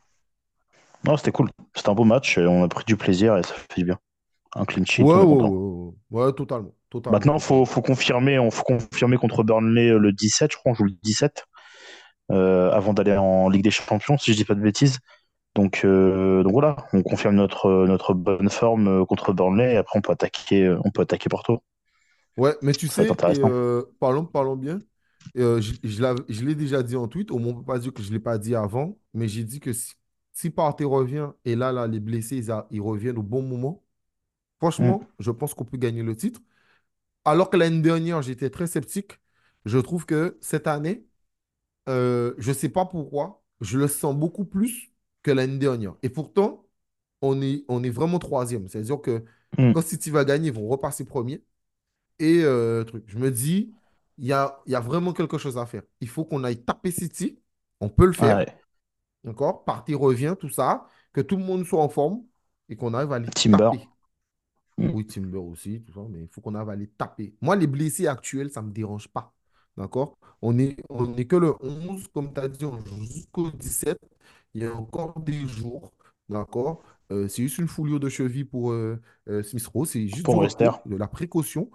Non, 1.05 1.17
c'était 1.17 1.33
cool. 1.33 1.51
C'était 1.75 1.89
un 1.89 1.95
beau 1.95 2.05
match 2.05 2.39
on 2.39 2.65
a 2.65 2.69
pris 2.69 2.85
du 2.85 2.97
plaisir 2.97 3.37
et 3.37 3.43
ça 3.43 3.55
fait 3.55 3.81
du 3.81 3.85
bien. 3.85 3.99
Un 4.55 4.65
clean 4.65 4.85
sheet, 4.85 5.03
Ouais, 5.03 5.15
ouais, 5.15 5.25
ouais, 5.25 5.93
ouais, 6.11 6.33
totalement. 6.35 6.75
Totalement. 6.91 7.19
Maintenant, 7.19 7.39
faut, 7.39 7.65
faut 7.65 7.81
confirmer, 7.81 8.39
on 8.39 8.51
faut 8.51 8.65
confirmer 8.65 9.17
contre 9.17 9.43
Burnley 9.43 9.89
euh, 9.89 9.99
le 9.99 10.13
17, 10.13 10.53
je 10.53 10.57
crois, 10.59 10.73
on 10.73 10.75
joue 10.75 10.85
le 10.85 10.93
17, 11.03 11.47
euh, 12.31 12.71
avant 12.71 12.93
d'aller 12.93 13.17
en 13.17 13.49
Ligue 13.49 13.65
des 13.65 13.71
Champions, 13.71 14.19
si 14.19 14.33
je 14.33 14.37
dis 14.37 14.45
pas 14.45 14.55
de 14.55 14.61
bêtises. 14.61 14.99
Donc, 15.55 15.83
euh, 15.85 16.43
donc 16.43 16.53
voilà, 16.53 16.77
on 16.93 17.03
confirme 17.03 17.35
notre, 17.35 17.87
notre 17.87 18.15
bonne 18.15 18.51
forme 18.51 19.07
contre 19.07 19.33
Burnley 19.33 19.75
et 19.75 19.77
après 19.79 19.99
on 19.99 20.03
peut 20.03 20.13
attaquer, 20.13 20.75
on 20.85 20.91
peut 20.91 21.03
attaquer 21.03 21.29
Porto. 21.29 21.63
Ouais, 22.37 22.57
mais 22.63 22.73
tu 22.73 22.89
sais, 22.89 23.07
et, 23.07 23.41
euh, 23.45 23.83
parlons, 24.01 24.25
parlons 24.25 24.57
bien. 24.57 24.81
Euh, 25.37 25.61
je 25.61 26.45
l'ai 26.45 26.55
déjà 26.55 26.83
dit 26.83 26.97
en 26.97 27.09
tweet, 27.09 27.31
au 27.31 27.39
moins 27.39 27.53
on 27.53 27.57
peut 27.57 27.65
pas 27.65 27.79
dire 27.79 27.93
que 27.93 28.03
je 28.03 28.09
ne 28.09 28.15
l'ai 28.15 28.21
pas 28.21 28.39
dit 28.39 28.55
avant, 28.55 28.99
mais 29.15 29.29
j'ai 29.29 29.45
dit 29.45 29.61
que 29.61 29.73
si, 29.73 29.95
si 30.33 30.51
Partey 30.51 30.85
revient 30.85 31.31
et 31.45 31.57
là, 31.57 31.73
là, 31.73 31.87
les 31.87 32.01
blessés, 32.01 32.37
ils, 32.37 32.51
a- 32.51 32.67
ils 32.71 32.81
reviennent 32.81 33.19
au 33.19 33.23
bon 33.23 33.43
moment, 33.43 33.85
Mm. 34.79 34.99
franchement, 34.99 35.09
je 35.19 35.31
pense 35.31 35.55
qu'on 35.55 35.65
peut 35.65 35.79
gagner 35.79 36.03
le 36.03 36.17
titre. 36.17 36.41
Alors 37.25 37.51
que 37.51 37.57
l'année 37.57 37.83
dernière, 37.83 38.23
j'étais 38.23 38.51
très 38.51 38.67
sceptique, 38.67 39.21
je 39.65 39.79
trouve 39.79 40.07
que 40.07 40.39
cette 40.41 40.67
année, 40.67 41.07
euh, 41.89 42.35
je 42.39 42.51
ne 42.51 42.55
sais 42.55 42.69
pas 42.69 42.85
pourquoi, 42.87 43.43
je 43.61 43.79
le 43.79 43.89
sens 43.89 44.15
beaucoup 44.17 44.45
plus 44.45 44.93
que 45.23 45.31
l'année 45.31 45.59
dernière. 45.59 45.95
Et 46.03 46.09
pourtant, 46.11 46.67
on 47.23 47.43
est, 47.43 47.65
on 47.69 47.83
est 47.85 47.91
vraiment 47.91 48.19
troisième. 48.19 48.69
C'est-à-dire 48.69 49.01
que 49.01 49.25
Mm. 49.59 49.75
quand 49.75 49.83
City 49.83 50.11
va 50.11 50.25
gagner, 50.25 50.49
ils 50.49 50.55
vont 50.55 50.69
repasser 50.69 51.05
premier. 51.05 51.45
Et 52.19 52.43
euh, 52.45 52.85
truc. 52.85 53.05
Je 53.09 53.19
me 53.19 53.31
dis, 53.31 53.73
il 54.23 54.29
y 54.29 54.33
a, 54.33 54.57
y 54.67 54.77
a 54.77 54.81
vraiment 54.81 55.13
quelque 55.13 55.37
chose 55.37 55.59
à 55.59 55.67
faire. 55.67 55.83
Il 56.01 56.09
faut 56.09 56.25
qu'on 56.25 56.45
aille 56.45 56.63
taper 56.65 56.93
City. 56.93 57.41
On 57.81 57.89
peut 57.89 58.07
le 58.07 58.13
faire. 58.13 58.39
Ouais, 58.39 58.57
D'accord? 59.25 59.65
Parti 59.65 59.97
revient, 59.97 60.37
tout 60.39 60.49
ça. 60.49 60.87
Que 61.13 61.21
tout 61.21 61.37
le 61.37 61.43
monde 61.43 61.67
soit 61.67 61.83
en 61.83 61.89
forme 61.89 62.23
et 62.69 62.77
qu'on 62.77 62.95
arrive 62.95 63.13
à 63.13 63.19
les 63.19 63.27
Timber. 63.27 63.59
taper. 63.59 63.89
Mm. 64.79 64.91
Oui, 64.91 65.07
Timber 65.07 65.39
aussi, 65.39 65.83
tout 65.83 65.93
ça, 65.93 66.07
mais 66.09 66.23
il 66.23 66.29
faut 66.29 66.41
qu'on 66.41 66.55
arrive 66.55 66.71
à 66.71 66.77
les 66.77 66.87
taper. 66.87 67.35
Moi, 67.41 67.57
les 67.57 67.67
blessés 67.67 68.07
actuels, 68.07 68.51
ça 68.51 68.63
ne 68.63 68.69
me 68.69 68.73
dérange 68.73 69.09
pas. 69.09 69.33
D'accord? 69.77 70.17
On 70.41 70.57
est, 70.57 70.77
on 70.89 71.17
est 71.17 71.25
que 71.25 71.37
le 71.37 71.55
11, 71.61 72.07
comme 72.15 72.33
tu 72.33 72.41
as 72.41 72.49
dit, 72.49 72.65
jusqu'au 73.01 73.51
17. 73.51 73.99
Il 74.55 74.63
y 74.63 74.67
a 74.67 74.73
encore 74.73 75.19
des 75.19 75.47
jours. 75.49 75.93
D'accord? 76.29 76.81
Euh, 77.11 77.27
c'est 77.27 77.43
juste 77.43 77.59
une 77.59 77.67
foulure 77.67 77.99
de 77.99 78.09
cheville 78.09 78.45
pour 78.45 78.71
euh, 78.71 79.01
euh, 79.29 79.43
Smith 79.43 79.67
Rowe. 79.67 79.85
C'est 79.85 80.07
juste 80.07 80.25
pour 80.25 80.43
de 80.43 80.97
la 80.97 81.09
précaution. 81.09 81.69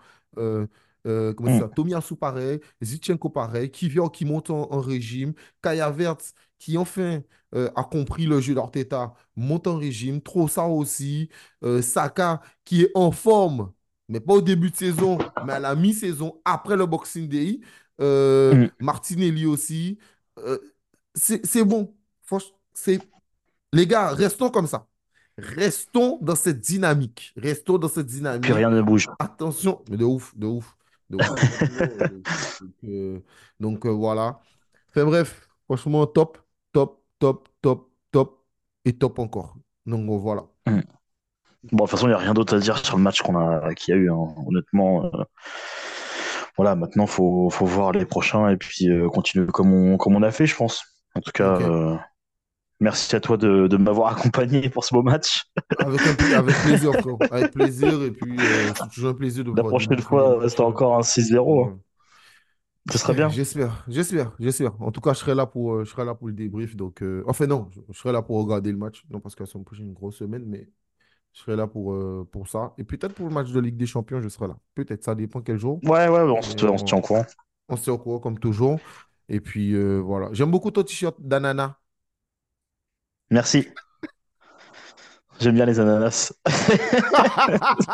Euh, 1.08 1.34
comment 1.34 1.52
Mm. 1.56 1.60
ça? 1.62 1.68
Tomiyasu 1.70 2.16
pareil, 2.16 2.60
Zichenko 2.82 3.30
pareil, 3.30 3.72
Kivior 3.72 4.12
qui 4.12 4.26
monte 4.26 4.50
en, 4.50 4.72
en 4.72 4.80
régime, 4.82 5.34
Kaya 5.62 5.90
Vert 5.92 6.18
qui 6.60 6.78
enfin 6.78 7.22
euh, 7.56 7.70
a 7.76 7.84
compris 7.84 8.26
le 8.26 8.42
jeu 8.42 8.54
d'Arteta, 8.56 9.14
monte 9.36 9.68
en 9.68 9.78
régime, 9.78 10.22
Trossard 10.22 10.72
aussi, 10.74 11.30
euh, 11.64 11.82
Saka 11.82 12.42
qui 12.66 12.84
est 12.84 12.92
en 12.96 13.12
forme, 13.12 13.72
mais 14.10 14.20
pas 14.20 14.34
au 14.34 14.42
début 14.42 14.70
de 14.72 14.76
saison, 14.76 15.18
mais 15.46 15.54
à 15.54 15.60
la 15.60 15.76
mi-saison, 15.76 16.42
après 16.46 16.76
le 16.76 16.86
Boxing 16.86 17.28
Day, 17.30 17.60
euh, 18.02 18.54
Mm. 18.54 18.70
Martinelli 18.80 19.46
aussi. 19.46 19.98
C'est 21.16 21.64
bon. 21.66 21.96
C'est... 22.74 23.00
Les 23.74 23.88
gars, 23.88 24.10
restons 24.10 24.50
comme 24.50 24.68
ça. 24.68 24.88
Restons 25.38 26.18
dans 26.22 26.36
cette 26.36 26.60
dynamique. 26.60 27.34
Restons 27.38 27.78
dans 27.78 27.90
cette 27.90 28.08
Puis 28.08 28.18
dynamique. 28.18 28.46
rien 28.46 28.70
ne 28.70 28.82
bouge. 28.82 29.08
Attention, 29.20 29.84
mais 29.90 29.98
de 29.98 30.06
ouf, 30.06 30.36
de 30.38 30.48
ouf, 30.48 30.76
euh, 31.14 31.18
donc, 31.18 32.74
euh, 32.84 33.20
donc, 33.60 33.86
euh, 33.86 33.90
voilà. 33.92 34.42
Enfin 34.90 35.06
bref, 35.06 35.48
franchement, 35.66 36.06
top, 36.08 36.40
top, 36.72 37.02
top, 37.20 37.50
top, 37.62 37.90
top 38.12 38.44
et 38.86 38.94
top 38.94 39.20
encore. 39.20 39.56
Donc 39.86 40.10
euh, 40.10 40.18
voilà. 40.18 40.46
Mm. 40.66 40.82
Bon, 41.72 41.84
de 41.86 41.90
toute 41.90 41.92
façon, 41.92 42.08
il 42.08 42.10
n'y 42.10 42.16
a 42.16 42.20
rien 42.20 42.34
d'autre 42.34 42.56
à 42.56 42.60
dire 42.60 42.78
sur 42.84 42.98
le 42.98 43.04
match 43.04 43.22
qu'on 43.22 43.36
a, 43.38 43.74
qu'il 43.74 43.94
y 43.94 43.98
a 43.98 44.00
eu, 44.00 44.12
hein. 44.12 44.36
honnêtement. 44.46 45.06
euh, 45.06 45.24
voilà, 46.56 46.76
maintenant, 46.76 47.06
faut, 47.08 47.50
faut 47.50 47.66
voir 47.66 47.92
les 47.92 48.06
prochains 48.06 48.50
et 48.50 48.58
puis 48.58 48.90
euh, 48.90 49.10
continuer 49.10 49.48
comme 49.48 49.74
on, 49.74 49.98
comme 49.98 50.16
on 50.16 50.24
a 50.24 50.32
fait, 50.32 50.46
je 50.46 50.56
pense. 50.56 50.84
En 51.16 51.22
tout 51.22 51.32
cas. 51.32 51.60
Merci 52.80 53.16
à 53.16 53.20
toi 53.20 53.38
de, 53.38 53.68
de 53.68 53.78
m'avoir 53.78 54.18
accompagné 54.18 54.70
pour 54.70 54.84
ce 54.84 54.94
beau 54.94 55.04
match. 55.04 55.46
Avec, 55.80 56.06
un 56.06 56.14
pla- 56.16 56.38
avec 56.40 56.56
plaisir, 56.64 56.94
frérot. 56.94 57.20
Avec 57.32 57.52
plaisir. 57.52 58.02
Et 58.04 58.12
puis, 58.12 58.38
euh, 58.40 58.72
c'est 58.76 58.90
toujours 58.90 59.10
un 59.12 59.14
plaisir 59.14 59.44
de 59.44 59.50
La 59.50 59.62
voir 59.62 59.68
prochaine 59.68 60.00
fois, 60.00 60.40
c'était 60.48 60.62
encore 60.62 60.98
un 60.98 61.02
6-0. 61.04 61.66
hein. 61.68 61.80
Ce 62.92 62.98
serait 62.98 63.14
bien. 63.14 63.28
J'espère, 63.28 63.84
j'espère, 63.90 64.34
j'espère. 64.40 64.82
En 64.82 64.92
tout 64.92 65.02
cas, 65.02 65.12
je 65.14 65.20
serai 65.20 65.36
là 65.36 65.46
pour, 65.46 65.74
euh, 65.74 65.84
je 65.84 65.90
serai 65.90 66.06
là 66.06 66.16
pour 66.16 66.28
le 66.28 66.34
débrief. 66.34 66.76
Donc, 66.76 67.02
euh, 67.04 67.22
enfin, 67.28 67.46
non, 67.46 67.68
je, 67.92 67.98
serai 67.98 68.14
là 68.14 68.22
pour 68.22 68.38
regarder 68.42 68.72
le 68.72 68.78
match. 68.78 69.04
Non, 69.10 69.20
parce 69.20 69.38
la 69.38 69.46
semaine 69.46 69.66
prochaine, 69.66 69.88
une 69.88 69.94
grosse 69.94 70.16
semaine, 70.16 70.44
mais 70.46 70.70
je 71.34 71.42
serai 71.42 71.58
là 71.58 71.68
pour, 71.68 71.92
euh, 71.94 72.26
pour 72.32 72.48
ça. 72.48 72.74
Et 72.78 72.86
peut-être 72.86 73.14
pour 73.14 73.28
le 73.28 73.34
match 73.34 73.52
de 73.52 73.60
Ligue 73.60 73.76
des 73.76 73.86
Champions, 73.88 74.22
je 74.22 74.30
serai 74.30 74.48
là. 74.48 74.58
Peut-être, 74.74 75.04
ça 75.04 75.16
dépend 75.16 75.42
quel 75.42 75.58
jour. 75.58 75.80
Ouais, 75.84 76.08
ouais, 76.08 76.22
on 76.22 76.42
se, 76.42 76.56
Mais 76.64 76.72
on 76.72 76.78
se 76.78 76.86
tient 76.86 76.98
au 76.98 77.02
courant. 77.02 77.26
on 77.68 77.76
se 77.76 77.84
tient 77.84 77.94
au 77.94 77.98
courant 77.98 78.20
comme 78.20 78.40
toujours. 78.40 78.80
Et 79.28 79.42
puis, 79.42 79.74
euh, 79.76 79.98
voilà. 79.98 80.30
J'aime 80.32 80.50
beaucoup 80.52 80.72
ton 80.72 80.84
t-shirt 80.84 81.16
d'ananas. 81.20 81.76
Merci. 83.30 83.68
J'aime 85.40 85.56
bien 85.56 85.66
les 85.66 85.80
ananas. 85.80 86.34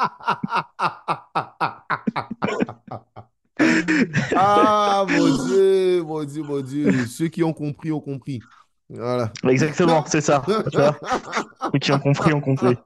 ah, 4.35 5.05
mon 5.09 5.45
Dieu, 5.45 6.03
mon 6.03 6.23
Dieu, 6.23 6.43
mon 6.43 6.61
Dieu. 6.61 7.05
Ceux 7.07 7.27
qui 7.27 7.43
ont 7.43 7.53
compris 7.53 7.91
ont 7.91 7.99
compris. 7.99 8.41
Voilà. 8.89 9.31
Exactement, 9.47 10.03
c'est 10.07 10.21
ça. 10.21 10.43
Tu 10.71 10.77
vois 10.77 10.97
Ceux 11.73 11.79
qui 11.79 11.91
ont 11.91 11.99
compris 11.99 12.33
ont 12.33 12.41
compris. 12.41 12.77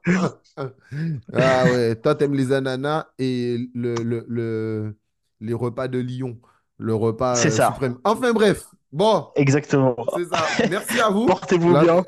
Ah 1.32 1.64
ouais, 1.64 1.96
toi, 1.96 2.14
t'aimes 2.14 2.34
les 2.34 2.52
ananas 2.52 3.06
et 3.18 3.58
le, 3.74 3.94
le, 4.02 4.24
le- 4.28 4.96
les 5.40 5.54
repas 5.54 5.88
de 5.88 5.98
Lyon, 5.98 6.38
le 6.78 6.94
repas 6.94 7.34
C'est 7.36 7.48
euh, 7.48 7.52
ça. 7.52 7.72
suprême. 7.72 7.96
Enfin 8.04 8.32
bref, 8.32 8.64
bon, 8.92 9.28
Exactement. 9.36 9.96
c'est 10.16 10.24
ça. 10.26 10.68
Merci 10.70 11.00
à 11.00 11.10
vous. 11.10 11.26
Portez-vous 11.26 11.72
Là, 11.72 11.82
bien. 11.82 12.04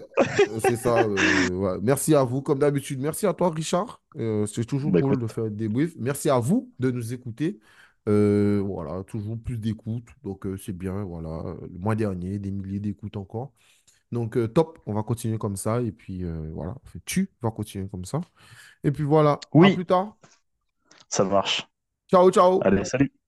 euh, 0.49 0.59
c'est 0.61 0.77
ça. 0.77 0.99
euh, 1.03 1.49
ouais. 1.51 1.79
Merci 1.83 2.15
à 2.15 2.25
vous, 2.25 2.43
comme 2.43 2.59
d'habitude. 2.59 3.01
Merci 3.01 3.27
à 3.27 3.35
toi, 3.35 3.51
Richard. 3.51 4.03
Euh, 4.17 4.47
c'est 4.47 4.65
toujours 4.65 4.91
Bah, 4.91 5.01
cool 5.01 5.13
écoute. 5.13 5.21
de 5.21 5.27
faire 5.27 5.45
des 5.45 5.51
débriefs. 5.51 5.95
Merci 5.99 6.31
à 6.31 6.39
vous 6.39 6.73
de 6.79 6.91
nous 6.91 7.13
écouter. 7.13 7.61
Euh, 8.09 8.63
voilà, 8.65 9.05
toujours 9.05 9.39
plus 9.39 9.59
d'écoute. 9.59 10.07
Donc, 10.25 10.47
c'est 10.65 10.73
bien. 10.77 11.05
Voilà, 11.05 11.55
le 11.71 11.79
mois 11.79 11.95
dernier, 11.95 12.39
des 12.39 12.51
milliers 12.51 12.81
d'écoutes 12.81 13.17
encore. 13.17 13.53
Donc, 14.13 14.37
top. 14.55 14.79
On 14.87 14.95
va 14.95 15.03
continuer 15.03 15.39
comme 15.39 15.57
ça. 15.57 15.83
Et 15.83 15.93
puis, 15.93 16.25
voilà. 16.55 16.75
Enfin, 16.85 16.99
tu 17.05 17.31
vas 17.43 17.51
continuer 17.51 17.89
comme 17.89 18.05
ça. 18.05 18.21
Et 18.85 18.91
puis, 18.91 19.05
voilà. 19.05 19.33
À 19.33 19.41
Oui. 19.55 19.75
plus 19.75 19.87
tard. 19.87 20.17
Ça 21.09 21.25
marche. 21.25 21.69
Ciao, 22.11 22.31
ciao. 22.31 22.61
Allez, 22.63 22.85
salut. 22.85 23.20